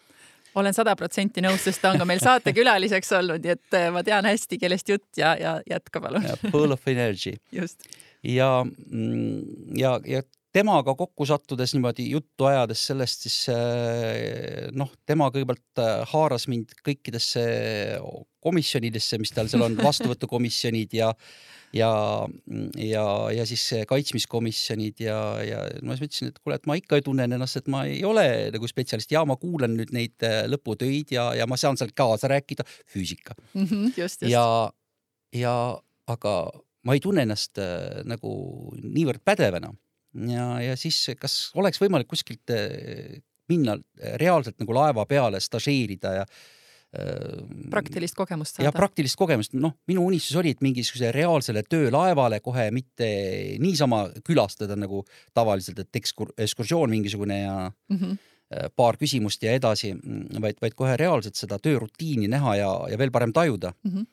olen 0.55 0.75
sada 0.75 0.95
protsenti 1.00 1.43
nõus, 1.43 1.63
sest 1.63 1.81
ta 1.83 1.93
on 1.93 2.01
ka 2.01 2.07
meil 2.07 2.21
saatekülaliseks 2.23 3.13
olnud, 3.19 3.43
nii 3.43 3.55
et 3.55 3.77
äh, 3.77 3.88
ma 3.93 4.03
tean 4.07 4.27
hästi, 4.27 4.59
kellest 4.61 4.89
jutt 4.91 5.19
ja, 5.19 5.33
ja 5.39 5.55
jätka 5.69 6.01
palun. 6.03 6.25
Full 6.50 6.75
of 6.75 6.88
energy. 6.91 7.38
just. 7.59 7.88
ja, 8.23 8.51
mm, 8.65 9.77
ja, 9.79 9.97
ja 10.05 10.23
temaga 10.55 10.96
kokku 10.98 11.25
sattudes 11.27 11.75
niimoodi 11.75 12.10
juttu 12.12 12.48
ajades 12.50 12.84
sellest, 12.89 13.27
siis 13.27 13.38
äh, 13.53 14.67
noh, 14.75 14.91
tema 15.08 15.29
kõigepealt 15.31 15.81
äh, 15.81 16.01
haaras 16.12 16.48
mind 16.51 16.75
kõikidesse 16.86 17.46
komisjonidesse, 18.41 19.20
mis 19.22 19.34
tal 19.36 19.51
seal 19.51 19.65
on, 19.67 19.77
vastuvõtukomisjonid 19.89 20.98
ja 21.00 21.12
ja, 21.72 21.89
ja, 22.75 23.03
ja 23.31 23.46
siis 23.48 23.63
kaitsmiskomisjonid 23.88 25.05
ja, 25.05 25.20
ja 25.46 25.62
ma 25.88 25.96
siis 25.96 26.10
ütlesin, 26.10 26.31
et 26.34 26.41
kuule, 26.41 26.58
et 26.60 26.67
ma 26.67 26.75
ikka 26.75 27.00
tunnen 27.05 27.38
ennast, 27.38 27.62
et 27.62 27.70
ma 27.72 27.86
ei 27.88 28.01
ole 28.08 28.25
nagu 28.51 28.67
spetsialist 28.67 29.13
ja 29.13 29.24
ma 29.27 29.38
kuulan 29.39 29.77
nüüd 29.79 29.93
neid 29.96 30.27
lõputöid 30.51 31.15
ja, 31.15 31.29
ja 31.39 31.48
ma 31.48 31.55
saan 31.60 31.79
sealt 31.79 31.96
kaasa 31.96 32.27
rääkida, 32.34 32.67
füüsika 32.91 33.38
mm. 33.53 33.63
-hmm, 33.63 33.88
just, 33.96 34.25
just. 34.25 34.27
ja, 34.34 34.43
ja 35.31 35.55
aga 36.12 36.36
ma 36.88 36.98
ei 36.98 37.03
tunne 37.03 37.25
ennast 37.25 37.62
äh, 37.62 38.01
nagu 38.08 38.34
niivõrd 38.81 39.24
pädevana 39.25 39.72
ja, 40.13 40.47
ja 40.61 40.77
siis, 40.79 41.03
kas 41.19 41.51
oleks 41.55 41.81
võimalik 41.81 42.09
kuskilt 42.11 42.53
äh, 42.55 43.19
minna 43.51 43.77
reaalselt 44.21 44.59
nagu 44.61 44.75
laeva 44.75 45.05
peale 45.09 45.39
stažeerida 45.43 46.15
ja 46.21 46.25
praktilist 47.71 48.17
kogemust 48.19 48.57
saada. 48.57 48.67
ja 48.67 48.71
praktilist 48.75 49.15
kogemust, 49.19 49.53
noh, 49.55 49.77
minu 49.87 50.03
unistus 50.09 50.35
oli, 50.41 50.51
et 50.51 50.63
mingisuguse 50.63 51.13
reaalsele 51.15 51.63
töölaevale 51.63 52.41
kohe 52.43 52.65
mitte 52.75 53.07
niisama 53.63 54.03
külastada 54.27 54.75
nagu 54.75 55.05
tavaliselt, 55.33 55.79
et 55.79 56.01
ekskur-, 56.01 56.33
ekskursioon 56.35 56.91
mingisugune 56.91 57.37
ja 57.41 57.55
mm 57.71 57.97
-hmm. 57.97 58.17
paar 58.75 58.99
küsimust 58.99 59.43
ja 59.43 59.53
edasi, 59.55 59.93
vaid, 60.41 60.59
vaid 60.61 60.75
kohe 60.75 60.97
reaalselt 60.97 61.39
seda 61.39 61.59
töörutiini 61.59 62.27
näha 62.27 62.55
ja, 62.55 62.71
ja 62.91 62.97
veel 62.97 63.11
parem 63.11 63.33
tajuda 63.33 63.73
mm. 63.83 63.91
-hmm. 63.91 64.05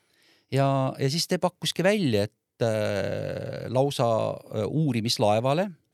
ja, 0.52 0.94
ja 0.98 1.10
siis 1.10 1.26
ta 1.26 1.38
pakkuski 1.38 1.82
välja, 1.82 2.22
et 2.22 2.62
äh, 2.62 3.66
lausa 3.68 4.06
äh, 4.30 4.66
uurimislaevale 4.70 5.62
äh,, 5.62 5.87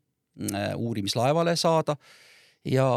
uurimislaevale 0.77 1.57
saada 1.57 1.93
äh, 1.93 2.25
ja, 2.65 2.89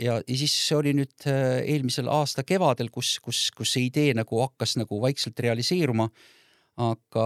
ja, 0.00 0.18
ja 0.28 0.36
siis 0.36 0.54
see 0.68 0.76
oli 0.78 0.92
nüüd 0.96 1.28
äh, 1.28 1.60
eelmisel 1.64 2.10
aasta 2.12 2.44
kevadel, 2.46 2.90
kus, 2.92 3.16
kus, 3.24 3.48
kus 3.56 3.72
see 3.76 3.88
idee 3.88 4.12
nagu 4.16 4.42
hakkas 4.42 4.76
nagu 4.80 5.00
vaikselt 5.02 5.40
realiseeruma. 5.40 6.10
aga 6.78 7.22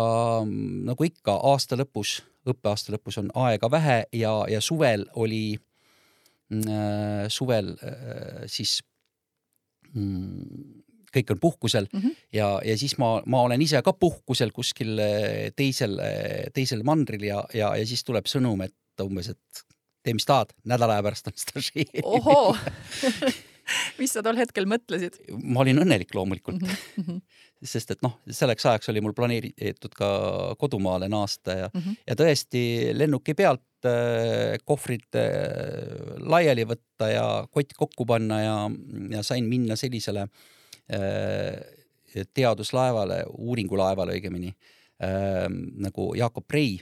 nagu 0.88 1.04
ikka 1.04 1.34
aasta 1.44 1.76
lõpus, 1.76 2.22
õppeaasta 2.48 2.94
lõpus 2.94 3.18
on 3.20 3.26
aega 3.36 3.68
vähe 3.70 3.98
ja, 4.16 4.30
ja 4.48 4.60
suvel 4.64 5.04
oli 5.12 5.58
mm, 6.48 6.62
äh,, 6.62 7.26
suvel 7.28 7.74
äh, 7.84 8.46
siis 8.48 8.78
mm, 9.92 10.80
kõik 11.12 11.34
on 11.34 11.42
puhkusel 11.42 11.88
mm 11.92 12.00
-hmm. 12.00 12.16
ja, 12.32 12.48
ja 12.64 12.78
siis 12.78 12.96
ma, 12.96 13.20
ma 13.26 13.42
olen 13.42 13.60
ise 13.60 13.82
ka 13.84 13.92
puhkusel 13.92 14.54
kuskil 14.56 14.96
äh, 14.98 15.52
teisel, 15.56 16.00
teisel 16.54 16.82
mandril 16.82 17.28
ja, 17.28 17.44
ja, 17.52 17.76
ja 17.76 17.86
siis 17.86 18.04
tuleb 18.04 18.24
sõnum, 18.24 18.64
et 18.64 18.74
umbes, 19.00 19.32
et 19.32 19.62
tee, 20.02 20.14
mis 20.14 20.26
tahad, 20.28 20.52
nädala 20.68 20.98
aja 20.98 21.06
pärast 21.08 21.30
on 21.30 21.38
stažeerimine. 21.38 22.04
ohoo 22.04 22.56
mis 24.00 24.12
sa 24.14 24.22
tol 24.24 24.38
hetkel 24.40 24.66
mõtlesid? 24.68 25.18
ma 25.42 25.62
olin 25.64 25.82
õnnelik 25.84 26.14
loomulikult 26.16 26.62
mm. 26.62 26.78
-hmm. 26.98 27.20
sest 27.72 27.94
et 27.94 28.02
noh, 28.04 28.18
selleks 28.30 28.66
ajaks 28.66 28.90
oli 28.92 29.02
mul 29.04 29.14
planeeritud 29.16 29.94
ka 29.96 30.08
kodumaale 30.58 31.08
naasta 31.12 31.58
ja 31.64 31.70
mm, 31.72 31.80
-hmm. 31.80 32.00
ja 32.06 32.18
tõesti 32.18 32.64
lennuki 32.96 33.34
pealt 33.38 33.86
äh, 33.88 34.58
kohvrid 34.64 35.18
äh, 35.18 36.18
laiali 36.18 36.66
võtta 36.68 37.10
ja 37.12 37.26
kott 37.50 37.76
kokku 37.76 38.06
panna 38.06 38.42
ja, 38.42 38.56
ja 39.16 39.22
sain 39.22 39.48
minna 39.48 39.76
sellisele 39.76 40.26
äh, 40.26 41.60
teaduslaevale, 42.34 43.24
uuringulaevale 43.38 44.18
õigemini 44.18 44.52
äh, 44.52 45.46
nagu 45.80 46.14
Jakob 46.16 46.50
Rei. 46.50 46.80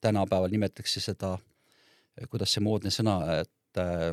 Tänapäeval 0.00 0.50
nimetatakse 0.50 1.00
seda 1.00 1.36
kuidas 2.30 2.54
see 2.54 2.64
moodne 2.64 2.92
sõna, 2.92 3.18
et 3.42 3.80
äh, 3.80 4.08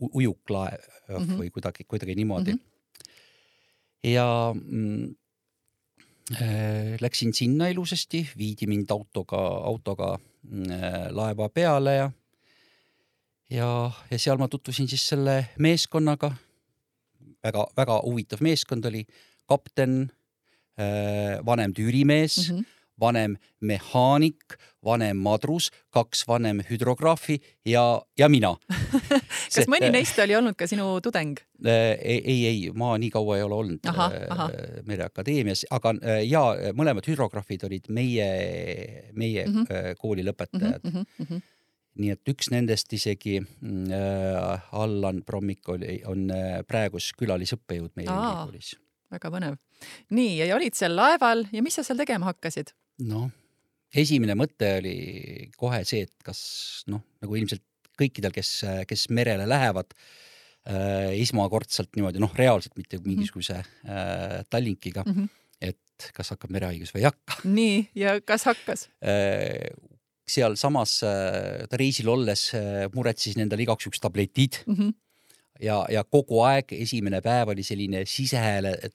ujuklaev 0.00 0.80
mm 1.08 1.16
-hmm. 1.16 1.38
või 1.40 1.50
kuidagi, 1.52 1.84
kuidagi 1.84 2.14
niimoodi 2.14 2.52
mm. 2.52 2.58
-hmm. 2.58 4.10
ja 4.12 4.54
mm, 4.54 5.14
äh, 6.32 6.96
läksin 7.00 7.34
sinna 7.34 7.68
ilusasti, 7.68 8.28
viidi 8.38 8.66
mind 8.66 8.90
autoga, 8.90 9.42
autoga 9.64 10.18
äh, 10.70 11.10
laeva 11.10 11.48
peale 11.48 11.96
ja 11.96 12.10
ja, 13.50 13.90
ja 14.10 14.18
seal 14.18 14.38
ma 14.38 14.48
tutvusin 14.48 14.88
siis 14.88 15.08
selle 15.08 15.48
meeskonnaga 15.58 16.32
väga,. 17.42 17.66
väga-väga 17.76 18.00
huvitav 18.04 18.38
meeskond 18.40 18.84
oli, 18.84 19.06
kapten 19.46 20.10
äh,, 20.80 21.44
vanem 21.46 21.72
tüürimees 21.72 22.50
mm, 22.50 22.56
-hmm 22.56 22.75
vanem 23.00 23.36
mehaanik, 23.60 24.56
vanem 24.84 25.18
madrus, 25.20 25.70
kaks 25.94 26.24
vanem 26.28 26.62
hüdrograafi 26.70 27.38
ja, 27.66 27.84
ja 28.18 28.28
mina 28.32 28.54
kas 29.46 29.62
See, 29.62 29.66
mõni 29.70 29.90
neist 29.94 30.18
oli 30.22 30.36
olnud 30.38 30.56
ka 30.58 30.68
sinu 30.70 30.88
tudeng? 31.04 31.40
Äh, 31.64 31.96
ei, 32.00 32.20
ei, 32.20 32.38
ei, 32.50 32.62
ma 32.76 32.94
nii 33.00 33.10
kaua 33.14 33.38
ei 33.38 33.44
ole 33.46 33.58
olnud 33.60 33.90
aha, 33.90 34.06
äh, 34.12 34.30
aha. 34.34 34.48
Mereakadeemias, 34.88 35.66
aga 35.74 35.94
äh, 35.98 36.22
ja 36.28 36.44
mõlemad 36.76 37.06
hüdrograafid 37.08 37.66
olid 37.68 37.90
meie, 37.92 38.30
meie 39.12 39.46
mm 39.46 39.60
-hmm. 39.64 40.00
kooli 40.00 40.24
lõpetajad 40.26 40.82
mm. 40.84 40.90
-hmm, 40.90 41.12
mm 41.18 41.28
-hmm 41.30 41.44
nii 41.96 42.12
et 42.12 42.28
üks 42.28 42.50
nendest 42.52 42.92
isegi 42.92 43.38
äh, 43.40 44.72
Allan 44.72 45.22
Prommik 45.24 45.68
oli, 45.72 46.02
on 46.04 46.28
praegus 46.68 47.12
külalisõppejõud 47.16 47.94
meie 47.96 48.08
ülikoolis. 48.08 48.74
väga 49.10 49.30
põnev. 49.30 49.56
nii, 50.10 50.38
ja 50.38 50.56
olid 50.56 50.74
seal 50.74 50.96
laeval 50.96 51.46
ja 51.52 51.62
mis 51.62 51.74
sa 51.74 51.82
seal 51.82 51.96
tegema 51.96 52.26
hakkasid? 52.26 52.74
Noh, 53.04 53.30
esimene 53.96 54.36
mõte 54.38 54.76
oli 54.80 54.96
kohe 55.58 55.82
see, 55.88 56.06
et 56.06 56.14
kas 56.24 56.40
noh, 56.92 57.02
nagu 57.22 57.38
ilmselt 57.38 57.64
kõikidel, 57.96 58.34
kes, 58.34 58.52
kes 58.88 59.06
merele 59.16 59.46
lähevad 59.48 59.94
äh, 59.96 61.16
esmakordselt 61.16 61.96
niimoodi 61.96 62.20
noh, 62.22 62.32
reaalselt 62.36 62.76
mitte 62.76 63.00
mhm. 63.00 63.08
mingisuguse 63.12 63.60
äh, 63.62 64.44
Tallinkiga 64.50 65.04
mm, 65.06 65.16
-hmm. 65.16 65.28
et 65.72 66.10
kas 66.16 66.34
hakkab 66.34 66.52
merehaigus 66.52 66.92
või 66.92 67.04
ei 67.04 67.10
hakka. 67.10 67.40
nii, 67.44 67.82
ja 67.94 68.20
kas 68.20 68.48
hakkas 68.48 68.88
äh,? 69.00 69.72
sealsamas 70.26 71.04
äh, 71.06 71.66
reisil 71.78 72.08
olles 72.10 72.48
äh, 72.58 72.88
muretsesin 72.94 73.44
endale 73.44 73.62
igaks 73.62 73.86
juhuks 73.86 74.00
tabletid 74.02 74.62
mm. 74.66 74.74
-hmm 74.74 74.94
ja, 75.62 75.86
ja 75.88 76.04
kogu 76.04 76.42
aeg 76.44 76.72
esimene 76.76 77.20
päev 77.24 77.54
oli 77.54 77.64
selline 77.66 78.04
sisehääle, 78.08 78.74
et 78.82 78.94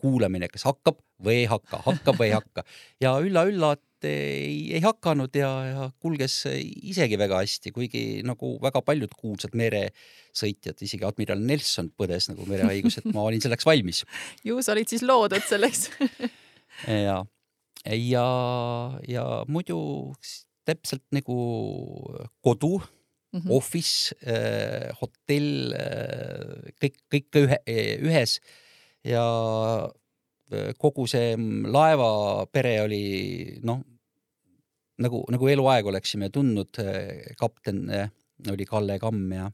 kuulamine, 0.00 0.48
kas 0.48 0.64
hakkab 0.66 0.96
või 1.22 1.42
ei 1.42 1.48
hakka, 1.50 1.78
hakkab 1.84 2.16
või 2.18 2.30
ei 2.30 2.34
hakka 2.34 2.64
ja 3.00 3.12
ülla-ülla, 3.22 3.74
et 3.76 4.08
ei, 4.08 4.72
ei 4.76 4.80
hakanud 4.84 5.36
ja, 5.36 5.50
ja 5.68 5.86
kulges 6.02 6.42
isegi 6.50 7.18
väga 7.20 7.40
hästi, 7.42 7.72
kuigi 7.74 8.02
nagu 8.26 8.56
väga 8.62 8.82
paljud 8.84 9.12
kuulsad 9.16 9.56
meresõitjad, 9.56 10.80
isegi 10.84 11.06
admiral 11.08 11.40
Nelson 11.46 11.88
põdes 11.96 12.28
nagu 12.30 12.48
merehaiguse, 12.48 13.02
et 13.02 13.14
ma 13.16 13.24
olin 13.28 13.42
selleks 13.44 13.68
valmis. 13.68 14.02
ju 14.48 14.58
sa 14.64 14.74
olid 14.76 14.92
siis 14.92 15.04
loodud 15.06 15.46
selleks 15.48 15.88
ja, 17.06 17.22
ja, 17.86 18.28
ja 19.08 19.24
muidu 19.48 19.78
täpselt 20.66 21.04
nagu 21.14 21.38
kodu 22.44 22.76
mm, 22.80 23.40
-hmm. 23.40 23.50
office 23.56 24.14
äh,, 24.26 24.92
hotell 25.00 25.72
äh,, 25.72 26.70
kõik, 26.82 27.00
kõik 27.12 27.42
ühe, 27.46 27.60
ühes 28.02 28.40
ja 29.06 29.26
äh, 30.52 30.72
kogu 30.78 31.06
see 31.10 31.34
laevapere 31.72 32.80
oli 32.84 33.04
noh, 33.66 33.82
nagu, 35.02 35.22
nagu 35.32 35.52
eluaeg 35.52 35.92
oleksime 35.92 36.30
tundnud. 36.34 36.82
Äh, 36.82 37.34
kapten 37.38 37.86
äh, 37.90 38.10
oli 38.52 38.66
Kalle 38.68 38.98
Kamm 39.00 39.32
ja 39.32 39.50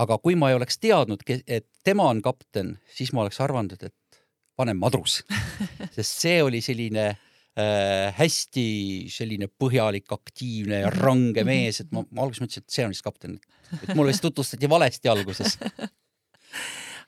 aga 0.00 0.18
kui 0.22 0.36
ma 0.38 0.50
ei 0.50 0.58
oleks 0.58 0.78
teadnud, 0.82 1.24
et 1.26 1.66
tema 1.84 2.08
on 2.10 2.20
kapten, 2.22 2.76
siis 2.94 3.12
ma 3.12 3.24
oleks 3.24 3.40
arvanud, 3.42 3.80
et 3.82 4.22
vanem 4.58 4.78
madrus, 4.80 5.20
sest 5.96 6.22
see 6.24 6.38
oli 6.44 6.60
selline 6.64 7.06
äh, 7.10 8.10
hästi 8.16 8.66
selline 9.12 9.50
põhjalik, 9.50 10.06
aktiivne 10.14 10.84
ja 10.84 10.92
range 10.94 11.44
mees, 11.48 11.82
et 11.82 11.90
ma, 11.94 12.04
ma 12.10 12.26
alguses 12.26 12.44
mõtlesin, 12.44 12.66
et 12.66 12.76
see 12.76 12.86
on 12.86 12.94
vist 12.94 13.06
kapten, 13.06 13.38
et 13.80 13.94
mulle 13.94 14.12
vist 14.14 14.24
tutvustati 14.24 14.70
valesti 14.70 15.10
alguses 15.12 15.56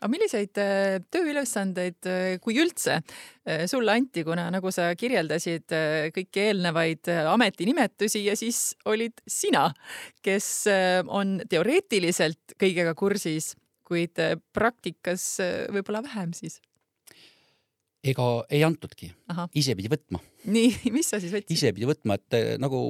aga 0.03 0.11
milliseid 0.11 0.59
äh, 0.59 0.97
tööülesandeid, 1.15 2.01
äh, 2.11 2.35
kui 2.43 2.57
üldse, 2.59 2.99
äh, 3.47 3.65
sulle 3.71 3.95
anti, 3.95 4.25
kuna 4.27 4.49
nagu 4.51 4.73
sa 4.75 4.89
kirjeldasid 4.99 5.71
kõiki 6.17 6.43
eelnevaid 6.49 7.11
ametinimetusi 7.31 8.25
ja 8.27 8.35
siis 8.39 8.75
olid 8.91 9.23
sina, 9.31 9.69
kes 10.25 10.49
on 11.07 11.39
teoreetiliselt 11.51 12.57
kõigega 12.59 12.97
kursis, 12.99 13.53
kuid 13.87 14.19
praktikas 14.55 15.37
võib-olla 15.73 16.03
vähem 16.05 16.35
siis 16.37 16.59
ega 18.03 18.25
ei 18.51 18.65
antudki, 18.67 19.13
ise 19.55 19.77
pidi 19.79 19.91
võtma. 19.93 20.19
nii, 20.51 20.75
mis 20.97 21.13
sa 21.13 21.23
siis 21.23 21.31
võtsid? 21.35 21.55
ise 21.55 21.71
pidi 21.77 21.87
võtma, 21.87 22.19
et 22.19 22.59
nagu 22.59 22.83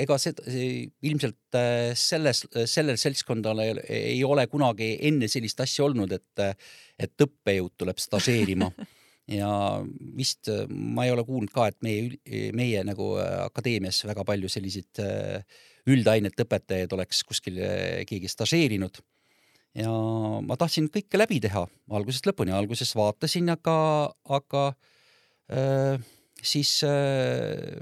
ega 0.00 0.16
seda 0.22 0.44
ilmselt 0.50 1.58
eh, 1.58 1.90
selles, 1.98 2.44
sellel 2.70 3.00
seltskondal 3.00 3.62
ei, 3.64 3.74
ei 4.14 4.22
ole 4.24 4.46
kunagi 4.50 4.94
enne 5.08 5.28
sellist 5.28 5.60
asja 5.64 5.86
olnud, 5.88 6.12
et, 6.16 6.64
et 6.98 7.26
õppejõud 7.26 7.74
tuleb 7.80 8.00
stažeerima 8.02 8.70
ja 9.40 9.50
vist 10.16 10.50
ma 10.70 11.06
ei 11.06 11.14
ole 11.14 11.24
kuulnud 11.26 11.52
ka, 11.54 11.68
et 11.70 11.78
meie, 11.86 12.52
meie 12.56 12.84
nagu 12.86 13.12
akadeemias 13.20 14.02
väga 14.08 14.24
palju 14.26 14.50
selliseid 14.50 15.02
üldainete 15.90 16.44
õpetajaid 16.46 16.92
oleks 16.96 17.22
kuskil 17.26 17.60
keegi 18.08 18.30
stažeerinud 18.30 19.00
ja 19.78 19.90
ma 20.46 20.56
tahtsin 20.58 20.88
kõike 20.92 21.18
läbi 21.20 21.40
teha 21.42 21.64
algusest 21.94 22.26
lõpuni, 22.28 22.54
alguses 22.54 22.92
vaatasin, 22.98 23.50
aga, 23.54 23.76
aga 24.38 24.64
äh, 25.52 26.02
siis 26.42 26.80
äh, 26.86 27.80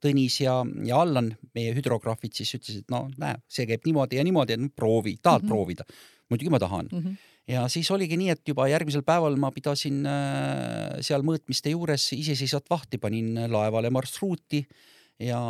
Tõnis 0.00 0.38
ja, 0.40 0.60
ja 0.86 1.00
Allan, 1.04 1.34
meie 1.54 1.74
hüdrograafid 1.76 2.38
siis 2.38 2.54
ütlesid, 2.56 2.86
no 2.92 3.08
näe, 3.20 3.36
see 3.48 3.66
käib 3.68 3.84
niimoodi 3.84 4.16
ja 4.16 4.24
niimoodi, 4.24 4.56
et 4.56 4.62
no 4.62 4.70
proovi, 4.74 5.18
tahad 5.22 5.42
mm 5.42 5.46
-hmm. 5.46 5.52
proovida? 5.52 5.84
muidugi 6.30 6.50
ma 6.50 6.58
tahan 6.58 6.88
mm. 6.92 6.98
-hmm. 6.98 7.16
ja 7.48 7.68
siis 7.68 7.90
oligi 7.90 8.16
nii, 8.16 8.30
et 8.30 8.48
juba 8.48 8.68
järgmisel 8.68 9.02
päeval 9.02 9.36
ma 9.36 9.50
pidasin 9.50 10.06
äh, 10.06 11.00
seal 11.00 11.22
mõõtmiste 11.22 11.70
juures 11.70 12.12
iseseisvat 12.12 12.70
vahti, 12.70 12.98
panin 12.98 13.34
laevale 13.50 13.90
marsruuti 13.90 14.58
äh, 14.58 14.76
ja, 15.20 15.40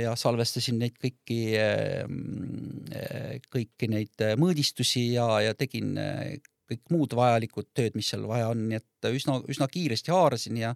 ja 0.00 0.14
salvestasin 0.18 0.78
neid 0.82 0.96
kõiki, 1.00 1.38
ehm, 1.58 2.18
kõiki 3.52 3.88
neid 3.90 4.26
mõõdistusi 4.40 5.08
ja, 5.14 5.28
ja 5.44 5.54
tegin 5.58 5.96
eh, 6.00 6.36
kõik 6.70 6.92
muud 6.92 7.16
vajalikud 7.16 7.70
tööd, 7.76 7.96
mis 7.98 8.10
seal 8.12 8.26
vaja 8.28 8.50
on, 8.52 8.66
nii 8.70 8.80
et 8.80 9.08
üsna, 9.12 9.38
üsna 9.50 9.68
kiiresti 9.70 10.12
haarasin 10.14 10.60
ja 10.60 10.74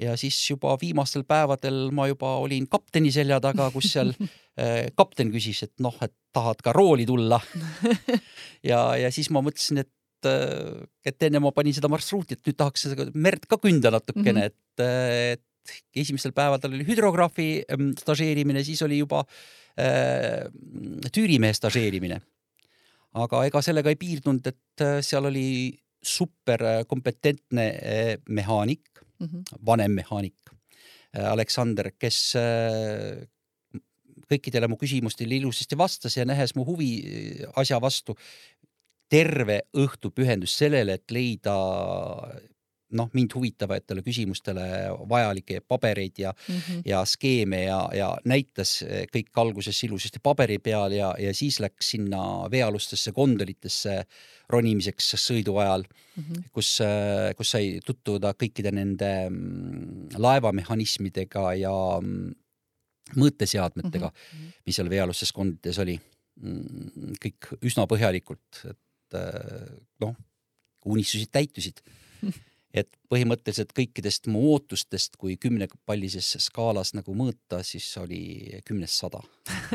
ja 0.00 0.16
siis 0.20 0.38
juba 0.50 0.74
viimastel 0.80 1.24
päevadel 1.28 1.88
ma 1.94 2.06
juba 2.10 2.36
olin 2.42 2.66
kapteni 2.70 3.12
selja 3.14 3.40
taga, 3.42 3.68
kus 3.74 3.92
seal 3.94 4.12
eh, 4.16 4.88
kapten 4.98 5.32
küsis, 5.34 5.64
et 5.66 5.74
noh, 5.84 5.96
et 6.04 6.14
tahad 6.34 6.62
ka 6.64 6.74
rooli 6.76 7.06
tulla. 7.08 7.40
ja, 8.70 8.80
ja 9.00 9.10
siis 9.14 9.30
ma 9.34 9.42
mõtlesin, 9.44 9.82
et 9.84 10.30
eh, 10.30 10.80
et 11.12 11.28
enne 11.28 11.42
ma 11.42 11.52
panin 11.56 11.76
seda 11.76 11.90
marsruuti, 11.92 12.38
et 12.38 12.48
nüüd 12.48 12.58
tahaks 12.60 12.88
seda 12.88 13.10
merd 13.14 13.46
ka 13.50 13.60
künda 13.60 13.92
natukene 13.92 14.48
mm, 14.48 14.56
-hmm. 14.56 15.36
et, 15.36 15.38
et 15.38 15.46
esimestel 16.02 16.32
päevadel 16.32 16.74
oli 16.78 16.86
hüdrograafi 16.88 17.48
ähm, 17.70 17.92
stažeerimine, 17.98 18.64
siis 18.64 18.82
oli 18.82 18.98
juba 18.98 19.24
äh, 19.78 20.48
tüürimehe 21.12 21.52
stažeerimine. 21.54 22.20
aga 23.12 23.44
ega 23.44 23.62
sellega 23.62 23.90
ei 23.90 23.98
piirdunud, 23.98 24.46
et 24.46 24.84
äh, 24.86 25.00
seal 25.02 25.26
oli 25.26 25.78
super 26.02 26.62
äh, 26.64 26.82
kompetentne 26.88 27.66
äh, 27.68 28.16
mehaanik 28.28 28.88
mm, 29.20 29.26
-hmm. 29.26 29.60
vanem 29.66 29.92
mehaanik 29.92 30.36
äh, 31.16 31.30
Aleksander, 31.30 31.92
kes 31.98 32.34
äh, 32.36 33.26
kõikidele 34.30 34.68
mu 34.68 34.76
küsimustele 34.76 35.36
ilusasti 35.36 35.78
vastas 35.78 36.16
ja 36.16 36.24
nähes 36.24 36.54
mu 36.54 36.64
huvi 36.64 36.90
äh, 37.00 37.46
asja 37.56 37.80
vastu, 37.80 38.16
terve 39.10 39.62
õhtu 39.74 40.12
pühendus 40.14 40.54
sellele, 40.58 40.94
et 40.94 41.10
leida 41.10 41.54
noh, 42.96 43.10
mind 43.14 43.34
huvitavatele 43.34 44.02
küsimustele 44.06 44.64
vajalikke 45.08 45.60
pabereid 45.68 46.18
ja 46.18 46.32
mm, 46.32 46.56
-hmm. 46.56 46.82
ja 46.84 47.04
skeeme 47.04 47.62
ja, 47.62 47.80
ja 47.94 48.08
näitas 48.24 48.82
eh, 48.82 49.06
kõik 49.14 49.30
alguses 49.34 49.84
ilusasti 49.84 50.18
paberi 50.22 50.58
peal 50.58 50.92
ja, 50.92 51.14
ja 51.18 51.34
siis 51.34 51.60
läks 51.60 51.90
sinna 51.94 52.50
veealustesse 52.50 53.12
kondolitesse 53.12 54.04
ronimiseks 54.48 55.14
sõidu 55.16 55.56
ajal 55.62 55.84
mm, 55.86 56.22
-hmm. 56.22 56.44
kus, 56.52 56.80
eh, 56.80 57.34
kus 57.36 57.50
sai 57.50 57.80
tutvuda 57.86 58.34
kõikide 58.34 58.72
nende 58.72 59.30
mm, 59.30 60.16
laevamehhanismidega 60.18 61.54
ja 61.54 61.74
mm, 62.00 62.34
mõõteseadmetega 63.16 64.10
mm, 64.10 64.38
-hmm. 64.38 64.52
mis 64.66 64.76
seal 64.76 64.90
veealustes 64.90 65.32
kondades 65.32 65.78
oli. 65.78 66.00
Mm, 66.40 67.14
kõik 67.20 67.50
üsna 67.62 67.86
põhjalikult, 67.86 68.64
et 68.64 69.18
eh, 69.18 69.72
noh, 70.00 70.14
unistused 70.84 71.30
täitusid 71.30 71.82
et 72.74 72.88
põhimõtteliselt 73.10 73.72
kõikidest 73.74 74.28
mu 74.30 74.44
ootustest, 74.52 75.16
kui 75.18 75.36
kümnepallises 75.40 76.36
skaalas 76.44 76.94
nagu 76.94 77.14
mõõta, 77.18 77.64
siis 77.66 77.88
oli 77.98 78.60
kümnest 78.66 79.02
sada. 79.02 79.22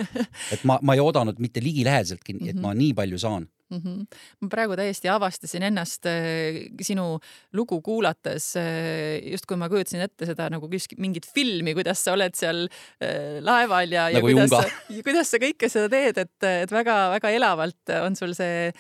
et 0.54 0.64
ma, 0.64 0.80
ma 0.82 0.96
ei 0.96 1.04
oodanud 1.04 1.42
mitte 1.44 1.64
ligilähedaseltki, 1.64 2.40
et 2.46 2.56
ma 2.56 2.72
mhm. 2.72 2.80
nii 2.84 2.96
palju 3.02 3.22
saan 3.26 3.50
mm. 3.70 3.82
-hmm. 3.84 4.18
ma 4.42 4.50
praegu 4.50 4.76
täiesti 4.78 5.10
avastasin 5.10 5.64
ennast 5.70 6.06
äh, 6.06 6.60
sinu 6.82 7.20
lugu 7.54 7.82
kuulates 7.82 8.56
äh,, 8.58 9.22
justkui 9.32 9.58
ma 9.58 9.70
kujutasin 9.70 10.06
ette 10.06 10.26
seda 10.26 10.50
nagu 10.54 10.70
mingit 10.98 11.28
filmi, 11.34 11.74
kuidas 11.74 12.04
sa 12.04 12.14
oled 12.14 12.36
seal 12.38 12.66
äh, 12.68 13.42
laeval 13.42 13.92
ja 13.92 14.10
nagu, 14.14 14.30
ja 14.30 14.36
kuidas 14.36 14.54
sa, 14.54 14.64
kuidas 15.10 15.32
sa 15.32 15.42
kõike 15.42 15.70
seda 15.72 15.90
teed, 15.90 16.22
et, 16.26 16.50
et 16.66 16.72
väga-väga 16.72 17.34
elavalt 17.36 17.96
on 18.02 18.16
sul 18.16 18.36
see 18.38 18.72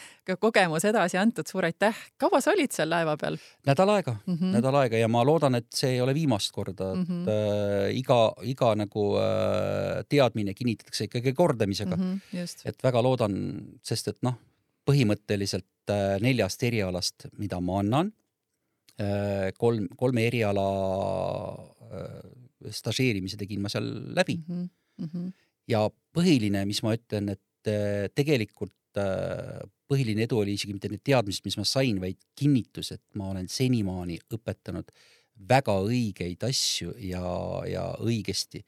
kogemus 0.42 0.86
edasi 0.86 1.20
antud, 1.22 1.46
suur 1.50 1.68
aitäh. 1.68 1.96
kaua 2.18 2.42
sa 2.42 2.54
olid 2.56 2.74
seal 2.74 2.90
laeva 2.90 3.18
peal? 3.18 3.38
nädal 3.68 3.94
aega 3.98 4.16
mm, 4.26 4.38
-hmm. 4.38 4.56
nädal 4.58 4.80
aega 4.82 4.98
ja 4.98 5.08
ma 5.08 5.24
loodan, 5.26 5.56
et 5.56 5.70
see 5.74 5.96
ei 5.98 6.02
ole 6.02 6.14
viimast 6.14 6.52
korda, 6.52 6.92
et 6.94 6.98
mm 6.98 7.06
-hmm. 7.06 7.30
äh, 7.30 7.98
iga, 7.98 8.34
iga 8.42 8.76
nagu 8.76 9.06
äh, 9.18 10.04
teadmine 10.10 10.54
kinnitatakse 10.54 11.04
ikkagi 11.10 11.34
kordamisega 11.34 11.96
mm. 11.96 12.22
-hmm, 12.34 12.60
et 12.66 12.84
väga 12.84 13.02
loodan, 13.02 13.62
sest 13.84 14.08
et 14.08 14.18
noh 14.22 14.36
põhimõtteliselt 14.86 15.94
äh, 15.94 16.16
neljast 16.24 16.64
erialast, 16.66 17.28
mida 17.42 17.60
ma 17.64 17.80
annan, 17.82 18.12
äh, 19.02 19.50
kolm, 19.58 19.88
kolme 19.98 20.28
eriala 20.30 20.66
äh, 21.90 22.22
stažeerimise 22.76 23.40
tegin 23.40 23.64
ma 23.64 23.72
seal 23.72 23.88
läbi 24.18 24.40
mm. 24.42 24.70
-hmm. 25.02 25.34
ja 25.70 25.86
põhiline, 25.90 26.66
mis 26.66 26.82
ma 26.86 26.96
ütlen, 26.98 27.36
et 27.36 27.42
tegelikult 28.16 28.74
põhiline 29.90 30.24
edu 30.24 30.38
oli 30.40 30.54
isegi 30.56 30.72
mitte 30.72 30.88
need 30.88 31.02
teadmised, 31.04 31.44
mis 31.44 31.58
ma 31.58 31.66
sain, 31.68 31.98
vaid 32.00 32.16
kinnitus, 32.38 32.92
et 32.94 33.02
ma 33.20 33.32
olen 33.34 33.50
senimaani 33.52 34.20
õpetanud 34.38 34.94
väga 35.50 35.74
õigeid 35.84 36.46
asju 36.48 36.94
ja, 37.04 37.26
ja 37.68 37.90
õigesti. 38.00 38.64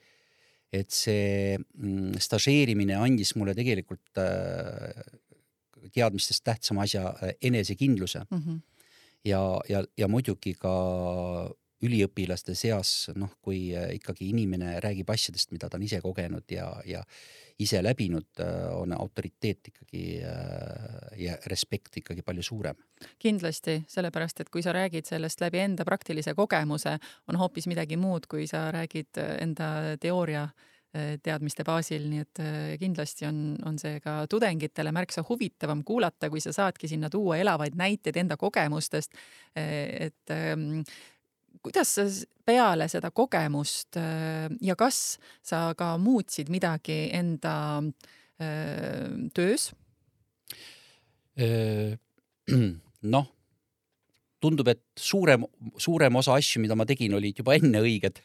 et 0.73 0.91
see 0.91 1.55
mm, 1.55 2.17
stažeerimine 2.19 2.97
andis 2.99 3.35
mulle 3.39 3.53
tegelikult 3.55 4.19
teadmistest 5.93 6.43
tähtsama 6.43 6.85
asja, 6.87 7.13
äh, 7.23 7.35
enesekindluse 7.41 8.25
mm. 8.29 8.37
-hmm. 8.37 8.59
ja, 9.25 9.61
ja, 9.69 9.83
ja 9.97 10.07
muidugi 10.07 10.53
ka 10.53 10.73
üliõpilaste 11.83 12.55
seas, 12.57 13.11
noh, 13.15 13.35
kui 13.41 13.75
äh, 13.75 13.93
ikkagi 13.95 14.29
inimene 14.29 14.79
räägib 14.81 15.09
asjadest, 15.13 15.51
mida 15.51 15.69
ta 15.69 15.77
on 15.77 15.83
ise 15.83 16.01
kogenud 16.01 16.49
ja, 16.51 16.71
ja 16.85 17.03
ise 17.59 17.83
läbinud, 17.83 18.27
äh, 18.39 18.69
on 18.77 18.93
autoriteet 18.93 19.67
ikkagi 19.67 20.21
ja 21.17 21.37
respekt 21.45 21.97
ikkagi 21.97 22.21
palju 22.21 22.43
suurem. 22.43 22.75
kindlasti, 23.19 23.83
sellepärast 23.87 24.41
et 24.41 24.49
kui 24.49 24.61
sa 24.61 24.73
räägid 24.73 25.05
sellest 25.05 25.41
läbi 25.41 25.59
enda 25.59 25.85
praktilise 25.85 26.33
kogemuse, 26.33 26.97
on 27.27 27.35
hoopis 27.35 27.67
midagi 27.67 27.97
muud, 27.97 28.25
kui 28.27 28.47
sa 28.47 28.71
räägid 28.71 29.21
enda 29.41 29.97
teooria 29.99 30.49
teadmiste 31.23 31.63
baasil, 31.67 32.07
nii 32.09 32.23
et 32.23 32.39
kindlasti 32.81 33.27
on, 33.27 33.41
on 33.67 33.75
see 33.81 33.99
ka 34.03 34.19
tudengitele 34.29 34.93
märksa 34.95 35.23
huvitavam 35.27 35.83
kuulata, 35.85 36.29
kui 36.33 36.41
sa 36.41 36.53
saadki 36.55 36.89
sinna 36.89 37.09
tuua 37.13 37.37
elavaid 37.41 37.77
näiteid 37.77 38.17
enda 38.23 38.37
kogemustest. 38.37 39.13
et 39.55 40.33
ähm, 40.33 40.81
kuidas 41.63 41.95
sa 41.95 42.05
peale 42.47 42.87
seda 42.91 43.11
kogemust 43.11 43.97
äh, 43.99 44.47
ja 44.63 44.75
kas 44.79 45.17
sa 45.45 45.71
ka 45.77 45.95
muutsid 46.01 46.51
midagi 46.53 47.07
enda 47.15 47.55
äh, 48.39 49.29
töös? 49.35 49.71
Äh, 51.37 51.97
noh, 53.13 53.27
tundub, 54.41 54.69
et 54.71 54.83
suurem, 54.95 55.45
suurem 55.77 56.15
osa 56.15 56.37
asju, 56.37 56.63
mida 56.63 56.77
ma 56.77 56.87
tegin, 56.87 57.17
olid 57.17 57.41
juba 57.41 57.57
enne 57.57 57.83
õiged 57.83 58.21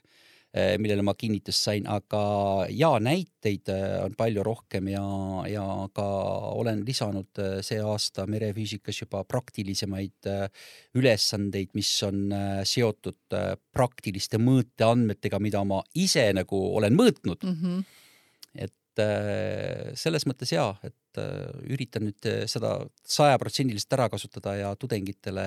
millele 0.52 1.00
ma 1.00 1.14
kinnitust 1.16 1.64
sain, 1.64 1.86
aga 1.88 2.22
ja 2.68 2.90
näiteid 3.00 3.70
eh, 3.72 3.94
on 4.04 4.12
palju 4.18 4.42
rohkem 4.44 4.90
ja, 4.92 5.04
ja 5.48 5.64
ka 5.96 6.04
olen 6.58 6.82
lisanud 6.84 7.40
eh, 7.40 7.54
see 7.64 7.80
aasta 7.80 8.26
merefüüsikas 8.28 9.00
juba 9.00 9.22
praktilisemaid 9.24 10.28
ülesandeid, 10.98 11.72
mis 11.78 11.90
on 12.04 12.34
seotud 12.68 13.36
praktiliste 13.72 14.40
mõõteandmetega, 14.42 15.40
mida 15.40 15.64
ma 15.64 15.80
ise 15.96 16.26
nagu 16.36 16.60
olen 16.76 17.00
mõõtnud 17.00 17.48
mm. 17.48 17.56
-hmm. 17.62 17.84
et 18.66 19.02
selles 19.96 20.26
mõttes 20.28 20.52
ja, 20.52 20.66
et 20.84 21.20
üritan 21.72 22.04
nüüd 22.04 22.28
seda 22.50 22.74
sajaprotsendiliselt 23.08 23.96
ära 23.96 24.10
kasutada 24.12 24.52
ja 24.58 24.74
tudengitele 24.76 25.46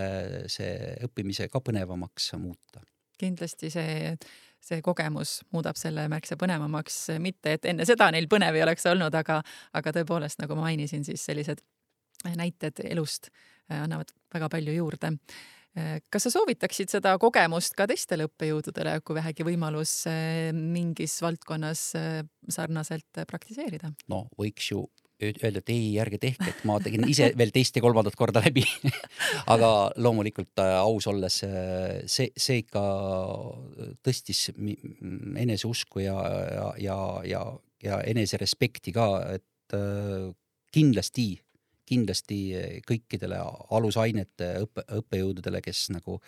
see 0.50 0.98
õppimise 1.06 1.46
ka 1.54 1.62
põnevamaks 1.62 2.34
muuta 2.42 2.82
kindlasti 3.22 3.70
see 3.74 4.16
see 4.66 4.82
kogemus 4.86 5.40
muudab 5.54 5.78
selle 5.80 6.08
märksa 6.12 6.38
põnevamaks, 6.42 7.00
mitte 7.22 7.56
et 7.58 7.68
enne 7.70 7.86
seda 7.88 8.10
neil 8.14 8.30
põnev 8.32 8.58
ei 8.58 8.66
oleks 8.66 8.88
olnud, 8.90 9.14
aga, 9.16 9.42
aga 9.78 9.98
tõepoolest, 10.00 10.42
nagu 10.42 10.58
ma 10.58 10.70
mainisin, 10.70 11.06
siis 11.08 11.26
sellised 11.26 11.62
näited 12.34 12.82
elust 12.90 13.30
äh, 13.30 13.84
annavad 13.84 14.14
väga 14.34 14.50
palju 14.50 14.74
juurde. 14.74 15.14
Äh, 15.78 16.00
kas 16.10 16.26
sa 16.26 16.34
soovitaksid 16.34 16.90
seda 16.90 17.14
kogemust 17.22 17.78
ka 17.78 17.88
teistele 17.92 18.26
õppejõududele, 18.30 18.98
kui 19.06 19.20
vähegi 19.20 19.46
võimalus 19.46 19.98
äh, 20.10 20.50
mingis 20.56 21.20
valdkonnas 21.22 21.88
sarnaselt 22.50 23.26
praktiseerida? 23.30 23.94
no 24.10 24.26
võiks 24.40 24.72
ju 24.72 24.88
öelda, 25.24 25.62
et 25.62 25.72
ei, 25.72 25.94
ärge 26.02 26.20
tehke, 26.20 26.50
et 26.52 26.64
ma 26.68 26.78
tegin 26.84 27.06
ise 27.08 27.30
veel 27.38 27.54
teist 27.56 27.78
ja 27.78 27.84
kolmandat 27.84 28.18
korda 28.20 28.42
läbi. 28.44 28.66
Aga 29.54 29.70
loomulikult 30.02 30.60
äh, 30.62 30.76
aus 30.82 31.08
olles 31.12 31.42
äh, 31.48 32.02
see, 32.12 32.32
see 32.36 32.64
ikka 32.64 32.84
tõstis 34.06 34.50
eneseusku 34.56 36.04
ja, 36.04 36.18
ja, 36.52 36.68
ja, 36.82 36.98
ja, 37.30 37.44
ja 37.86 38.02
eneserespekti 38.12 38.96
ka, 38.96 39.08
et 39.38 39.78
äh, 39.78 40.28
kindlasti, 40.76 41.30
kindlasti 41.88 42.40
kõikidele 42.88 43.40
alusainete 43.78 44.56
õppe, 44.66 44.84
õppejõududele, 45.00 45.62
kes 45.64 45.88
nagu 45.94 46.20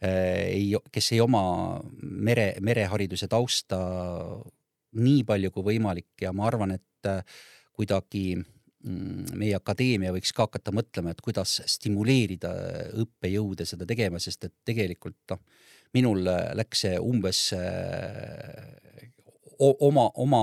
ei, 0.00 0.70
kes 0.88 1.10
ei 1.12 1.18
oma 1.20 1.42
mere, 2.00 2.54
merehariduse 2.64 3.26
tausta 3.28 3.76
nii 4.96 5.26
palju 5.28 5.50
kui 5.52 5.66
võimalik. 5.74 6.14
Ja 6.22 6.30
ma 6.32 6.46
arvan, 6.48 6.72
et 6.78 7.10
kuidagi 7.80 8.24
mm, 8.36 9.34
meie 9.40 9.56
akadeemia 9.56 10.12
võiks 10.14 10.34
ka 10.36 10.48
hakata 10.48 10.74
mõtlema, 10.76 11.14
et 11.14 11.24
kuidas 11.24 11.58
stimuleerida 11.74 12.52
õppejõude 13.02 13.66
seda 13.68 13.88
tegema, 13.88 14.20
sest 14.22 14.48
et 14.48 14.56
tegelikult 14.68 15.20
noh, 15.32 15.42
minul 15.96 16.26
läks 16.58 16.84
see 16.86 16.98
umbes 17.02 17.48
äh, 17.56 19.08
oma, 19.58 20.10
oma 20.14 20.42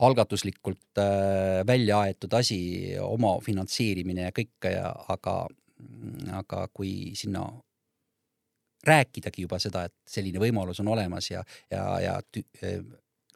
algatuslikult 0.00 0.98
äh, 0.98 1.60
välja 1.66 2.00
aetud 2.06 2.32
asi, 2.38 2.60
oma 3.04 3.36
finantseerimine 3.44 4.28
ja 4.28 4.36
kõik, 4.36 4.70
aga, 5.12 5.34
aga 6.40 6.62
kui 6.74 7.12
sinna 7.18 7.44
rääkidagi 8.86 9.44
juba 9.44 9.58
seda, 9.60 9.84
et 9.88 9.94
selline 10.08 10.40
võimalus 10.40 10.80
on 10.80 10.88
olemas 10.88 11.30
ja, 11.30 11.44
ja, 11.70 11.84
ja 12.00 12.16
äh, 12.64 12.80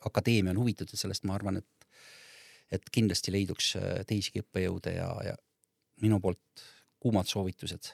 akadeemia 0.05 0.55
on 0.55 0.62
huvitatud 0.62 0.99
sellest, 0.99 1.25
ma 1.29 1.37
arvan, 1.37 1.61
et 1.61 1.69
et 2.79 2.93
kindlasti 2.93 3.35
leiduks 3.35 3.75
äh, 3.81 3.99
teisigi 4.09 4.45
õppejõude 4.45 4.95
ja, 4.97 5.11
ja 5.31 5.35
minu 6.03 6.21
poolt 6.23 6.65
kuumad 7.03 7.29
soovitused 7.29 7.93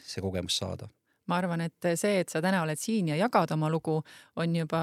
see 0.00 0.22
kogemus 0.24 0.58
saada. 0.60 0.88
ma 1.30 1.38
arvan, 1.38 1.62
et 1.62 1.92
see, 1.94 2.20
et 2.24 2.32
sa 2.32 2.42
täna 2.42 2.64
oled 2.64 2.78
siin 2.80 3.12
ja 3.12 3.16
jagad 3.20 3.52
oma 3.54 3.68
lugu, 3.70 4.00
on 4.42 4.54
juba 4.56 4.80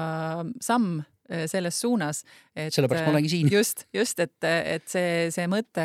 samm 0.64 1.00
äh, 1.00 1.44
selles 1.50 1.80
suunas. 1.80 2.22
sellepärast 2.56 3.04
ma 3.04 3.12
olengi 3.12 3.32
siin. 3.34 3.50
just, 3.52 3.84
just, 3.92 4.20
et, 4.24 4.36
et 4.48 4.88
see, 4.88 5.28
see 5.34 5.48
mõte 5.50 5.84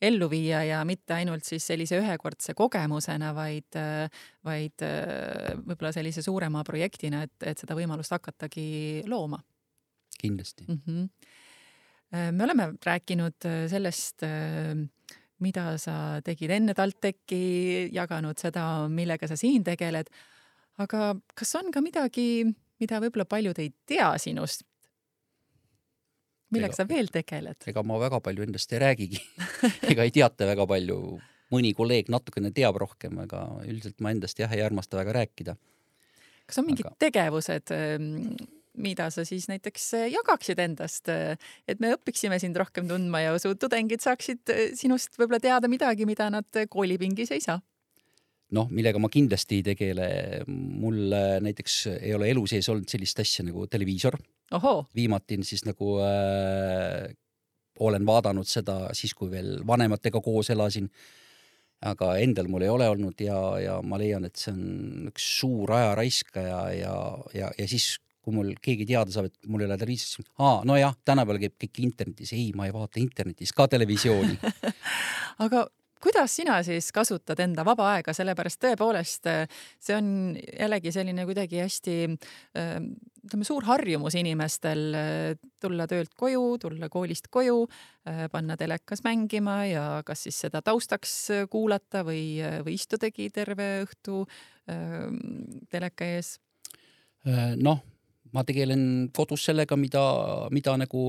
ellu 0.00 0.30
viia 0.30 0.62
ja 0.68 0.84
mitte 0.86 1.16
ainult 1.18 1.48
siis 1.48 1.66
sellise 1.72 1.98
ühekordse 1.98 2.54
kogemusena, 2.58 3.34
vaid, 3.34 3.80
vaid 4.46 4.86
võib-olla 5.66 5.92
sellise 5.96 6.22
suurema 6.22 6.62
projektina, 6.66 7.24
et, 7.26 7.36
et 7.42 7.58
seda 7.58 7.78
võimalust 7.78 8.14
hakatagi 8.14 9.08
looma. 9.10 9.42
kindlasti 10.20 10.68
mm. 10.68 10.82
-hmm 10.86 11.08
Äh, 11.14 11.39
me 12.10 12.44
oleme 12.44 12.72
rääkinud 12.86 13.46
äh, 13.46 13.68
sellest, 13.70 14.22
äh, 14.26 14.74
mida 15.40 15.66
sa 15.78 16.20
tegid 16.24 16.50
enne 16.52 16.74
TalTechi, 16.76 17.90
jaganud 17.94 18.40
seda, 18.40 18.64
millega 18.92 19.28
sa 19.30 19.38
siin 19.40 19.64
tegeled. 19.64 20.10
aga 20.80 21.14
kas 21.36 21.54
on 21.60 21.70
ka 21.72 21.82
midagi, 21.84 22.44
mida 22.80 23.00
võib-olla 23.00 23.28
paljud 23.28 23.58
ei 23.58 23.72
tea 23.86 24.10
sinust? 24.18 24.64
millega 26.50 26.74
ega, 26.74 26.82
sa 26.82 26.88
veel 26.88 27.10
tegeled? 27.14 27.62
ega 27.70 27.82
ma 27.86 27.98
väga 28.02 28.20
palju 28.20 28.46
endast 28.46 28.72
ei 28.74 28.82
räägigi 28.82 29.20
ega 29.92 30.06
ei 30.06 30.14
teata 30.14 30.48
väga 30.50 30.66
palju. 30.66 31.18
mõni 31.50 31.74
kolleeg 31.74 32.10
natukene 32.10 32.52
teab 32.54 32.76
rohkem, 32.78 33.18
aga 33.24 33.44
üldiselt 33.66 33.98
ma 34.00 34.12
endast 34.14 34.38
jah 34.38 34.50
ei 34.54 34.62
armasta 34.66 34.98
väga 34.98 35.14
rääkida. 35.20 35.56
kas 36.46 36.58
on 36.58 36.66
mingid 36.66 36.90
aga... 36.90 36.96
tegevused 37.06 37.70
ähm, 37.76 38.34
mida 38.82 39.08
sa 39.14 39.24
siis 39.28 39.48
näiteks 39.50 39.86
äh, 39.98 40.06
jagaksid 40.14 40.60
endast, 40.62 41.10
äh, 41.12 41.36
et 41.68 41.80
me 41.82 41.94
õpiksime 41.96 42.40
sind 42.42 42.58
rohkem 42.60 42.88
tundma 42.90 43.22
ja 43.24 43.34
su 43.42 43.54
tudengid 43.58 44.02
saaksid 44.04 44.52
äh, 44.52 44.62
sinust 44.78 45.18
võib-olla 45.18 45.40
teada 45.42 45.70
midagi, 45.70 46.08
mida 46.08 46.30
nad 46.32 46.64
koolipingis 46.70 47.34
ei 47.36 47.44
saa? 47.44 47.60
noh, 48.50 48.66
millega 48.74 48.98
ma 48.98 49.06
kindlasti 49.12 49.60
ei 49.60 49.64
tegele, 49.68 50.06
mul 50.50 51.14
näiteks 51.44 51.84
ei 52.00 52.14
ole 52.16 52.32
elu 52.32 52.42
sees 52.50 52.66
olnud 52.72 52.90
sellist 52.90 53.20
asja 53.22 53.44
nagu 53.46 53.68
televiisor. 53.70 54.16
viimati 54.94 55.38
siis 55.46 55.62
nagu 55.68 55.98
äh, 56.02 57.12
olen 57.78 58.06
vaadanud 58.06 58.48
seda 58.48 58.90
siis, 58.92 59.14
kui 59.14 59.30
veel 59.30 59.60
vanematega 59.66 60.20
koos 60.20 60.50
elasin 60.50 60.90
aga 61.80 62.12
endal 62.20 62.48
mul 62.52 62.64
ei 62.64 62.72
ole 62.72 62.88
olnud 62.92 63.20
ja, 63.24 63.38
ja 63.60 63.78
ma 63.82 63.98
leian, 64.00 64.26
et 64.28 64.36
see 64.36 64.52
on 64.52 65.10
üks 65.10 65.26
suur 65.40 65.72
ajaraiskaja 65.78 66.60
ja, 66.76 66.94
ja, 67.36 67.50
ja 67.56 67.68
siis 67.68 67.94
kui 68.30 68.38
mul 68.38 68.54
keegi 68.62 68.86
teada 68.88 69.12
saab, 69.14 69.28
et 69.30 69.50
mul 69.50 69.64
ei 69.64 69.70
ole 69.70 69.80
televiisorit, 69.80 70.14
siis 70.14 70.32
aa, 70.38 70.62
nojah, 70.68 70.94
tänapäeval 71.04 71.42
käib 71.42 71.58
kõik 71.66 71.82
internetis. 71.84 72.32
ei, 72.36 72.48
ma 72.56 72.70
ei 72.70 72.74
vaata 72.74 73.02
internetis 73.02 73.52
ka 73.56 73.68
televisiooni 73.74 74.38
aga 75.44 75.66
kuidas 76.00 76.36
sina 76.36 76.62
siis 76.64 76.88
kasutad 76.92 77.40
enda 77.44 77.64
vaba 77.66 77.90
aega, 77.94 78.12
sellepärast 78.16 78.60
tõepoolest 78.64 79.28
see 79.82 79.96
on 79.96 80.08
jällegi 80.38 80.92
selline 80.94 81.26
kuidagi 81.28 81.60
hästi 81.60 81.96
ütleme, 82.10 83.44
suur 83.46 83.66
harjumus 83.68 84.16
inimestel 84.18 84.96
tulla 85.60 85.86
töölt 85.90 86.14
koju, 86.18 86.44
tulla 86.62 86.88
koolist 86.92 87.28
koju, 87.32 87.66
panna 88.32 88.56
telekas 88.60 89.04
mängima 89.04 89.60
ja 89.68 89.84
kas 90.06 90.24
siis 90.26 90.40
seda 90.46 90.64
taustaks 90.64 91.16
kuulata 91.52 92.04
või, 92.06 92.40
või 92.64 92.78
istudagi 92.80 93.28
terve 93.34 93.70
õhtu 93.84 94.24
teleka 95.70 96.12
ees? 96.16 96.38
noh 97.60 97.84
ma 98.32 98.44
tegelen 98.46 99.10
kodus 99.16 99.44
sellega, 99.48 99.76
mida, 99.76 100.02
mida 100.54 100.76
nagu 100.80 101.04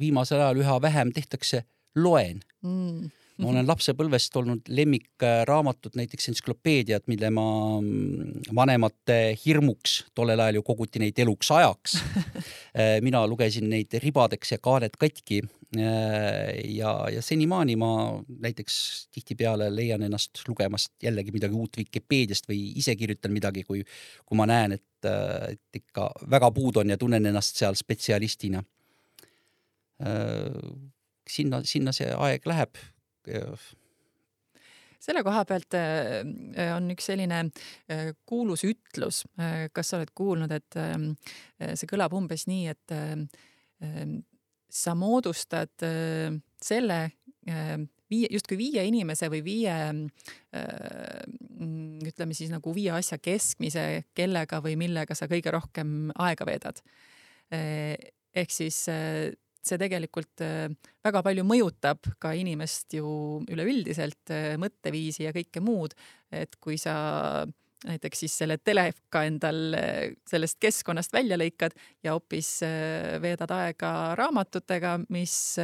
viimasel 0.00 0.40
ajal 0.40 0.62
üha 0.64 0.78
vähem 0.82 1.12
tehtakse, 1.14 1.64
loen. 1.94 2.42
Mm.. 2.66 3.10
Ma 3.42 3.50
olen 3.50 3.66
lapsepõlvest 3.66 4.36
olnud 4.38 4.68
lemmikraamatud, 4.70 5.96
näiteks 5.98 6.28
entsüklopeediad, 6.30 7.06
mille 7.10 7.30
ma 7.34 7.46
mm, 7.80 8.44
vanemate 8.54 9.18
hirmuks, 9.40 9.96
tollel 10.14 10.42
ajal 10.44 10.60
ju 10.60 10.64
koguti 10.66 11.02
neid 11.02 11.18
eluks 11.24 11.50
ajaks. 11.54 11.98
Äh, 12.74 12.96
mina 13.06 13.20
lugesin 13.30 13.68
neid 13.70 13.92
ribadeks 14.02 14.50
ja 14.50 14.56
kaaned 14.58 14.96
katki. 14.98 15.36
Äh, 15.78 16.56
ja, 16.74 16.90
ja 17.14 17.20
senimaani 17.22 17.76
ma 17.78 17.90
näiteks 18.26 18.78
tihtipeale 19.14 19.68
leian 19.70 20.02
ennast 20.02 20.40
lugemast 20.48 20.90
jällegi 21.02 21.30
midagi 21.30 21.54
uut 21.54 21.78
Vikipeediast 21.78 22.50
või 22.50 22.58
ise 22.80 22.96
kirjutan 22.98 23.30
midagi, 23.30 23.62
kui, 23.62 23.84
kui 24.26 24.40
ma 24.40 24.48
näen, 24.50 24.74
et, 24.74 25.06
äh, 25.06 25.54
et 25.54 25.78
ikka 25.84 26.08
väga 26.34 26.50
puudu 26.56 26.82
on 26.82 26.90
ja 26.90 26.98
tunnen 26.98 27.30
ennast 27.30 27.62
seal 27.62 27.78
spetsialistina 27.78 28.64
sinna, 31.30 31.62
sinna 31.62 31.94
see 31.94 32.10
aeg 32.10 32.50
läheb. 32.50 32.82
Selle 35.04 35.24
koha 35.24 35.44
pealt 35.48 35.76
äh, 35.76 36.70
on 36.74 36.88
üks 36.94 37.10
selline 37.10 37.44
äh, 37.44 38.12
kuulus 38.28 38.64
ütlus, 38.68 39.24
äh, 39.40 39.66
kas 39.74 39.92
sa 39.92 40.00
oled 40.00 40.14
kuulnud, 40.16 40.54
et 40.54 40.78
see 41.74 41.90
kõlab 41.90 42.14
umbes 42.16 42.46
nii, 42.50 42.72
et 42.72 42.94
sa 44.74 44.94
moodustad 44.96 45.84
selle 46.64 46.98
viie, 48.10 48.28
justkui 48.32 48.56
viie 48.58 48.84
inimese 48.88 49.28
või 49.32 49.42
viie 49.44 49.74
ütleme 52.08 52.36
siis 52.36 52.52
nagu 52.52 52.72
viie 52.74 52.94
asja 52.96 53.18
keskmise, 53.20 53.84
kellega 54.16 54.62
või 54.64 54.78
millega 54.80 55.16
sa 55.18 55.28
kõige 55.30 55.52
rohkem 55.54 56.14
aega 56.14 56.48
veedad. 56.48 56.80
ehk 57.50 58.54
siis 58.54 58.86
see 59.68 59.80
tegelikult 59.80 60.42
äh, 60.44 60.68
väga 61.04 61.22
palju 61.24 61.44
mõjutab 61.46 62.10
ka 62.22 62.34
inimest 62.36 62.96
ju 62.98 63.42
üleüldiselt, 63.52 64.22
äh, 64.34 64.54
mõtteviisi 64.60 65.26
ja 65.26 65.34
kõike 65.34 65.62
muud. 65.64 65.94
et 66.34 66.56
kui 66.58 66.76
sa 66.80 67.46
näiteks 67.84 68.24
siis 68.24 68.34
selle 68.40 68.56
teleka 68.58 69.24
endal 69.28 69.76
äh, 69.78 70.12
sellest 70.28 70.58
keskkonnast 70.60 71.12
välja 71.14 71.38
lõikad 71.40 71.76
ja 72.02 72.16
hoopis 72.16 72.60
veedad 73.22 73.50
aega 73.54 74.14
raamatutega, 74.18 74.98
mis, 75.08 75.56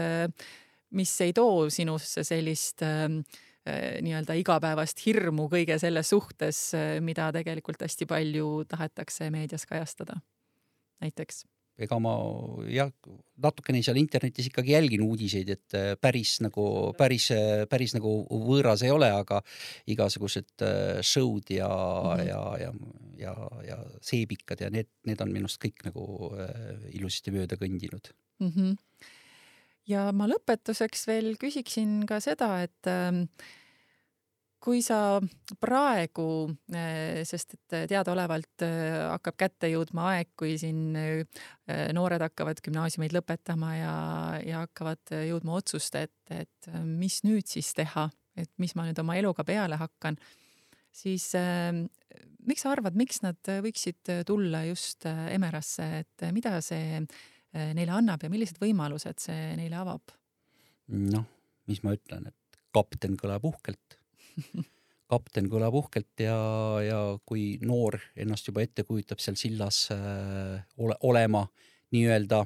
mis 0.90 1.14
ei 1.20 1.32
too 1.36 1.68
sinusse 1.70 2.24
sellist 2.24 2.84
nii-öelda 4.00 4.34
igapäevast 4.40 5.02
hirmu 5.04 5.44
kõige 5.52 5.76
selle 5.78 6.02
suhtes, 6.06 6.70
mida 7.04 7.28
tegelikult 7.36 7.84
hästi 7.84 8.08
palju 8.08 8.64
tahetakse 8.68 9.28
meedias 9.30 9.66
kajastada. 9.68 10.16
näiteks 11.00 11.44
ega 11.84 11.98
ma 12.02 12.14
jah, 12.70 12.90
natukene 13.40 13.82
seal 13.84 13.98
internetis 14.00 14.50
ikkagi 14.50 14.74
jälgin 14.74 15.04
uudiseid, 15.06 15.52
et 15.54 15.76
äh, 15.78 15.92
päris 16.00 16.36
nagu, 16.44 16.64
päris, 16.98 17.30
äh, 17.34 17.64
päris 17.70 17.94
nagu 17.96 18.12
võõras 18.30 18.84
ei 18.86 18.92
ole, 18.94 19.10
aga 19.12 19.40
igasugused 19.90 20.66
äh, 20.66 21.00
show'd 21.06 21.52
ja 21.54 21.68
mm, 21.68 22.20
-hmm. 22.20 22.26
ja, 22.28 22.42
ja, 22.64 22.72
ja, 23.24 23.36
ja 23.68 23.78
seebikad 24.04 24.66
ja 24.66 24.70
need, 24.70 24.90
need 25.08 25.22
on 25.24 25.32
minu 25.32 25.48
arust 25.48 25.62
kõik 25.62 25.86
nagu 25.88 26.32
ilusasti 26.92 27.34
mööda 27.34 27.56
kõndinud 27.60 28.12
mm. 28.40 28.52
-hmm. 28.52 28.76
ja 29.88 30.10
ma 30.12 30.28
lõpetuseks 30.30 31.06
veel 31.08 31.34
küsiksin 31.40 32.04
ka 32.06 32.20
seda, 32.20 32.62
et 32.62 32.90
ähm, 32.90 33.24
kui 34.60 34.82
sa 34.84 35.18
praegu, 35.60 36.26
eh, 36.76 37.22
sest 37.28 37.56
et 37.56 37.76
teadaolevalt 37.90 38.64
eh, 38.66 38.96
hakkab 39.08 39.38
kätte 39.40 39.70
jõudma 39.72 40.10
aeg, 40.14 40.32
kui 40.38 40.56
siin 40.60 40.92
noored 41.94 42.24
hakkavad 42.26 42.60
gümnaasiumeid 42.64 43.14
lõpetama 43.14 43.70
ja, 43.78 43.94
ja 44.44 44.64
hakkavad 44.64 45.14
jõudma 45.28 45.56
otsuste 45.60 46.04
ette, 46.08 46.42
et 46.44 46.70
mis 46.84 47.20
nüüd 47.26 47.48
siis 47.48 47.70
teha, 47.78 48.08
et 48.40 48.50
mis 48.62 48.74
ma 48.76 48.88
nüüd 48.88 48.98
oma 49.00 49.16
eluga 49.20 49.46
peale 49.46 49.78
hakkan, 49.80 50.18
siis 50.92 51.28
äh, 51.38 51.70
miks 52.46 52.66
sa 52.66 52.74
arvad, 52.74 52.98
miks 52.98 53.22
nad 53.24 53.52
võiksid 53.64 54.12
tulla 54.28 54.64
just 54.68 55.06
Emerasse, 55.06 55.86
et 56.02 56.26
mida 56.34 56.58
see 56.64 57.00
neile 57.50 57.94
annab 57.94 58.22
ja 58.22 58.30
millised 58.30 58.60
võimalused 58.62 59.22
see 59.22 59.54
neile 59.58 59.80
avab? 59.80 60.12
noh, 60.90 61.24
mis 61.70 61.80
ma 61.86 61.94
ütlen, 61.94 62.26
et 62.26 62.60
kapten 62.74 63.16
kõlab 63.18 63.46
uhkelt 63.46 63.99
kapten 65.10 65.48
kõlab 65.50 65.74
uhkelt 65.80 66.22
ja, 66.22 66.38
ja 66.84 67.00
kui 67.26 67.58
noor 67.66 67.98
ennast 68.18 68.48
juba 68.48 68.62
ette 68.64 68.84
kujutab 68.86 69.22
seal 69.22 69.38
sillas 69.38 69.88
äh, 69.94 70.60
ole, 70.78 70.96
olema 71.06 71.44
nii-öelda 71.94 72.44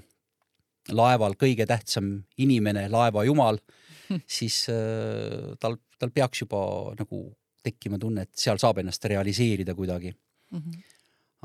laeval 0.94 1.37
kõige 1.40 1.66
tähtsam 1.68 2.11
inimene, 2.40 2.87
laeva 2.92 3.25
jumal, 3.25 3.61
siis 4.38 4.64
äh, 4.73 5.53
tal, 5.61 5.79
tal 5.99 6.12
peaks 6.14 6.44
juba 6.44 6.64
nagu 6.99 7.27
tekkima 7.64 8.01
tunne, 8.01 8.27
et 8.27 8.37
seal 8.37 8.61
saab 8.61 8.83
ennast 8.83 9.05
realiseerida 9.09 9.75
kuidagi 9.77 10.12
mm. 10.12 10.59
-hmm. 10.59 10.83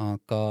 aga 0.09 0.41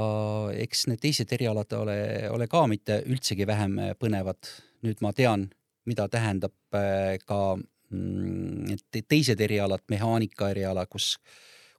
eks 0.65 0.87
need 0.89 1.01
teised 1.01 1.33
erialad 1.37 1.73
ole, 1.77 1.99
ole 2.29 2.47
ka 2.47 2.65
mitte 2.67 3.03
üldsegi 3.05 3.47
vähem 3.47 3.77
põnevad. 3.99 4.57
nüüd 4.79 5.01
ma 5.01 5.11
tean, 5.13 5.49
mida 5.85 6.07
tähendab 6.07 6.53
äh, 6.73 7.17
ka 7.25 7.57
teised 7.89 9.39
erialad, 9.41 9.83
mehaanika 9.89 10.49
eriala, 10.53 10.85
kus, 10.89 11.15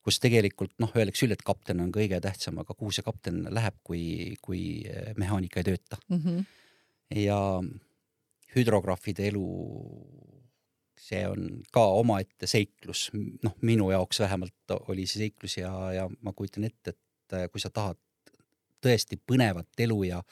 kus 0.05 0.19
tegelikult 0.23 0.73
noh, 0.83 0.93
öeldakse 0.97 1.25
küll, 1.25 1.35
et 1.37 1.45
kapten 1.47 1.83
on 1.85 1.93
kõige 1.95 2.21
tähtsam, 2.23 2.59
aga 2.63 2.75
kuhu 2.75 2.93
see 2.95 3.07
kapten 3.07 3.45
läheb, 3.51 3.77
kui, 3.87 4.05
kui 4.43 4.63
eh, 4.89 5.13
mehaanika 5.21 5.61
ei 5.61 5.69
tööta 5.71 6.01
mm. 6.09 6.23
-hmm. 6.25 6.45
ja 7.23 7.39
hüdrograafide 8.57 9.29
elu, 9.31 9.47
see 10.99 11.23
on 11.29 11.63
ka 11.73 11.85
omaette 12.01 12.47
seiklus, 12.51 13.11
noh, 13.43 13.57
minu 13.63 13.91
jaoks 13.91 14.21
vähemalt 14.21 14.79
oli 14.89 15.07
see 15.07 15.27
seiklus 15.27 15.57
ja, 15.57 15.73
ja 15.93 16.09
ma 16.23 16.33
kujutan 16.33 16.65
ette, 16.65 16.91
et 16.91 17.39
eh, 17.39 17.49
kui 17.51 17.61
sa 17.61 17.71
tahad 17.71 17.99
tõesti 18.81 19.21
põnevat 19.21 19.69
elu 19.79 20.03
ja, 20.09 20.23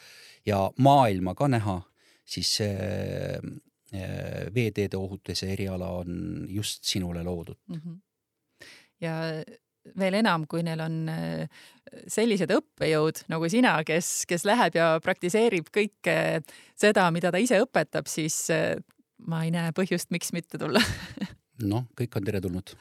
ja 0.47 0.71
maailma 0.79 1.35
ka 1.35 1.49
näha, 1.49 1.83
siis 2.25 2.59
Äh, 2.65 3.68
veeteede 4.55 4.97
ohutuse 4.97 5.49
eriala 5.53 5.89
on 6.03 6.45
just 6.49 6.85
sinule 6.85 7.23
loodud 7.25 7.57
mm. 7.69 7.81
-hmm. 7.81 7.97
ja 9.01 9.15
veel 9.99 10.19
enam, 10.21 10.45
kui 10.51 10.63
neil 10.67 10.81
on 10.85 11.09
äh, 11.09 11.49
sellised 12.11 12.51
õppejõud 12.53 13.25
nagu 13.33 13.49
sina, 13.49 13.79
kes, 13.87 14.27
kes 14.29 14.45
läheb 14.49 14.77
ja 14.77 14.91
praktiseerib 15.05 15.71
kõike 15.75 16.17
seda, 16.77 17.09
mida 17.15 17.33
ta 17.33 17.41
ise 17.41 17.61
õpetab, 17.65 18.11
siis 18.11 18.51
äh, 18.55 18.77
ma 19.27 19.45
ei 19.45 19.55
näe 19.55 19.73
põhjust, 19.77 20.11
miks 20.11 20.33
mitte 20.37 20.61
tulla 20.61 20.83
noh, 21.73 21.87
kõik 21.99 22.19
on 22.21 22.29
teretulnud 22.29 22.75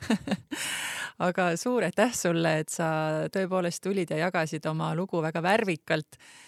aga 1.29 1.53
suur 1.57 1.87
aitäh 1.87 2.11
sulle, 2.13 2.57
et 2.65 2.73
sa 2.73 2.89
tõepoolest 3.33 3.83
tulid 3.83 4.11
ja 4.11 4.27
jagasid 4.27 4.65
oma 4.65 4.93
lugu 4.95 5.21
väga 5.23 5.41
värvikalt 5.45 6.19
Äh, 6.19 6.46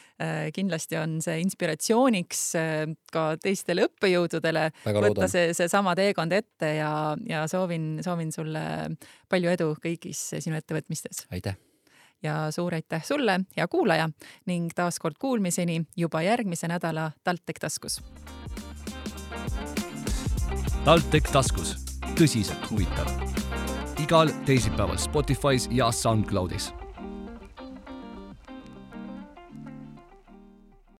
kindlasti 0.53 0.97
on 0.99 1.17
see 1.23 1.39
inspiratsiooniks 1.43 2.43
äh, 2.60 2.84
ka 3.13 3.32
teistele 3.41 3.88
õppejõududele 3.88 4.67
võtta 4.84 5.29
see, 5.32 5.53
seesama 5.58 5.95
teekond 5.95 6.36
ette 6.36 6.73
ja, 6.79 6.91
ja 7.29 7.45
soovin, 7.51 7.97
soovin 8.03 8.34
sulle 8.36 8.63
palju 9.32 9.55
edu 9.55 9.71
kõigis 9.79 10.21
sinu 10.38 10.60
ettevõtmistes. 10.60 11.25
aitäh! 11.32 11.58
ja 12.23 12.49
suur 12.51 12.75
aitäh 12.75 13.03
sulle, 13.08 13.39
hea 13.55 13.67
kuulaja 13.71 14.10
ning 14.49 14.73
taaskord 14.75 15.15
kuulmiseni 15.19 15.82
juba 15.97 16.21
järgmise 16.21 16.67
nädala 16.67 17.12
TalTech 17.23 17.63
taskus. 17.63 18.01
TalTech 20.84 21.32
taskus, 21.32 21.77
tõsiselt 22.19 22.67
huvitav. 22.71 23.08
igal 24.03 24.32
teisipäeval 24.45 24.97
Spotify's 24.97 25.67
ja 25.71 25.91
SoundCloudis 25.91 26.73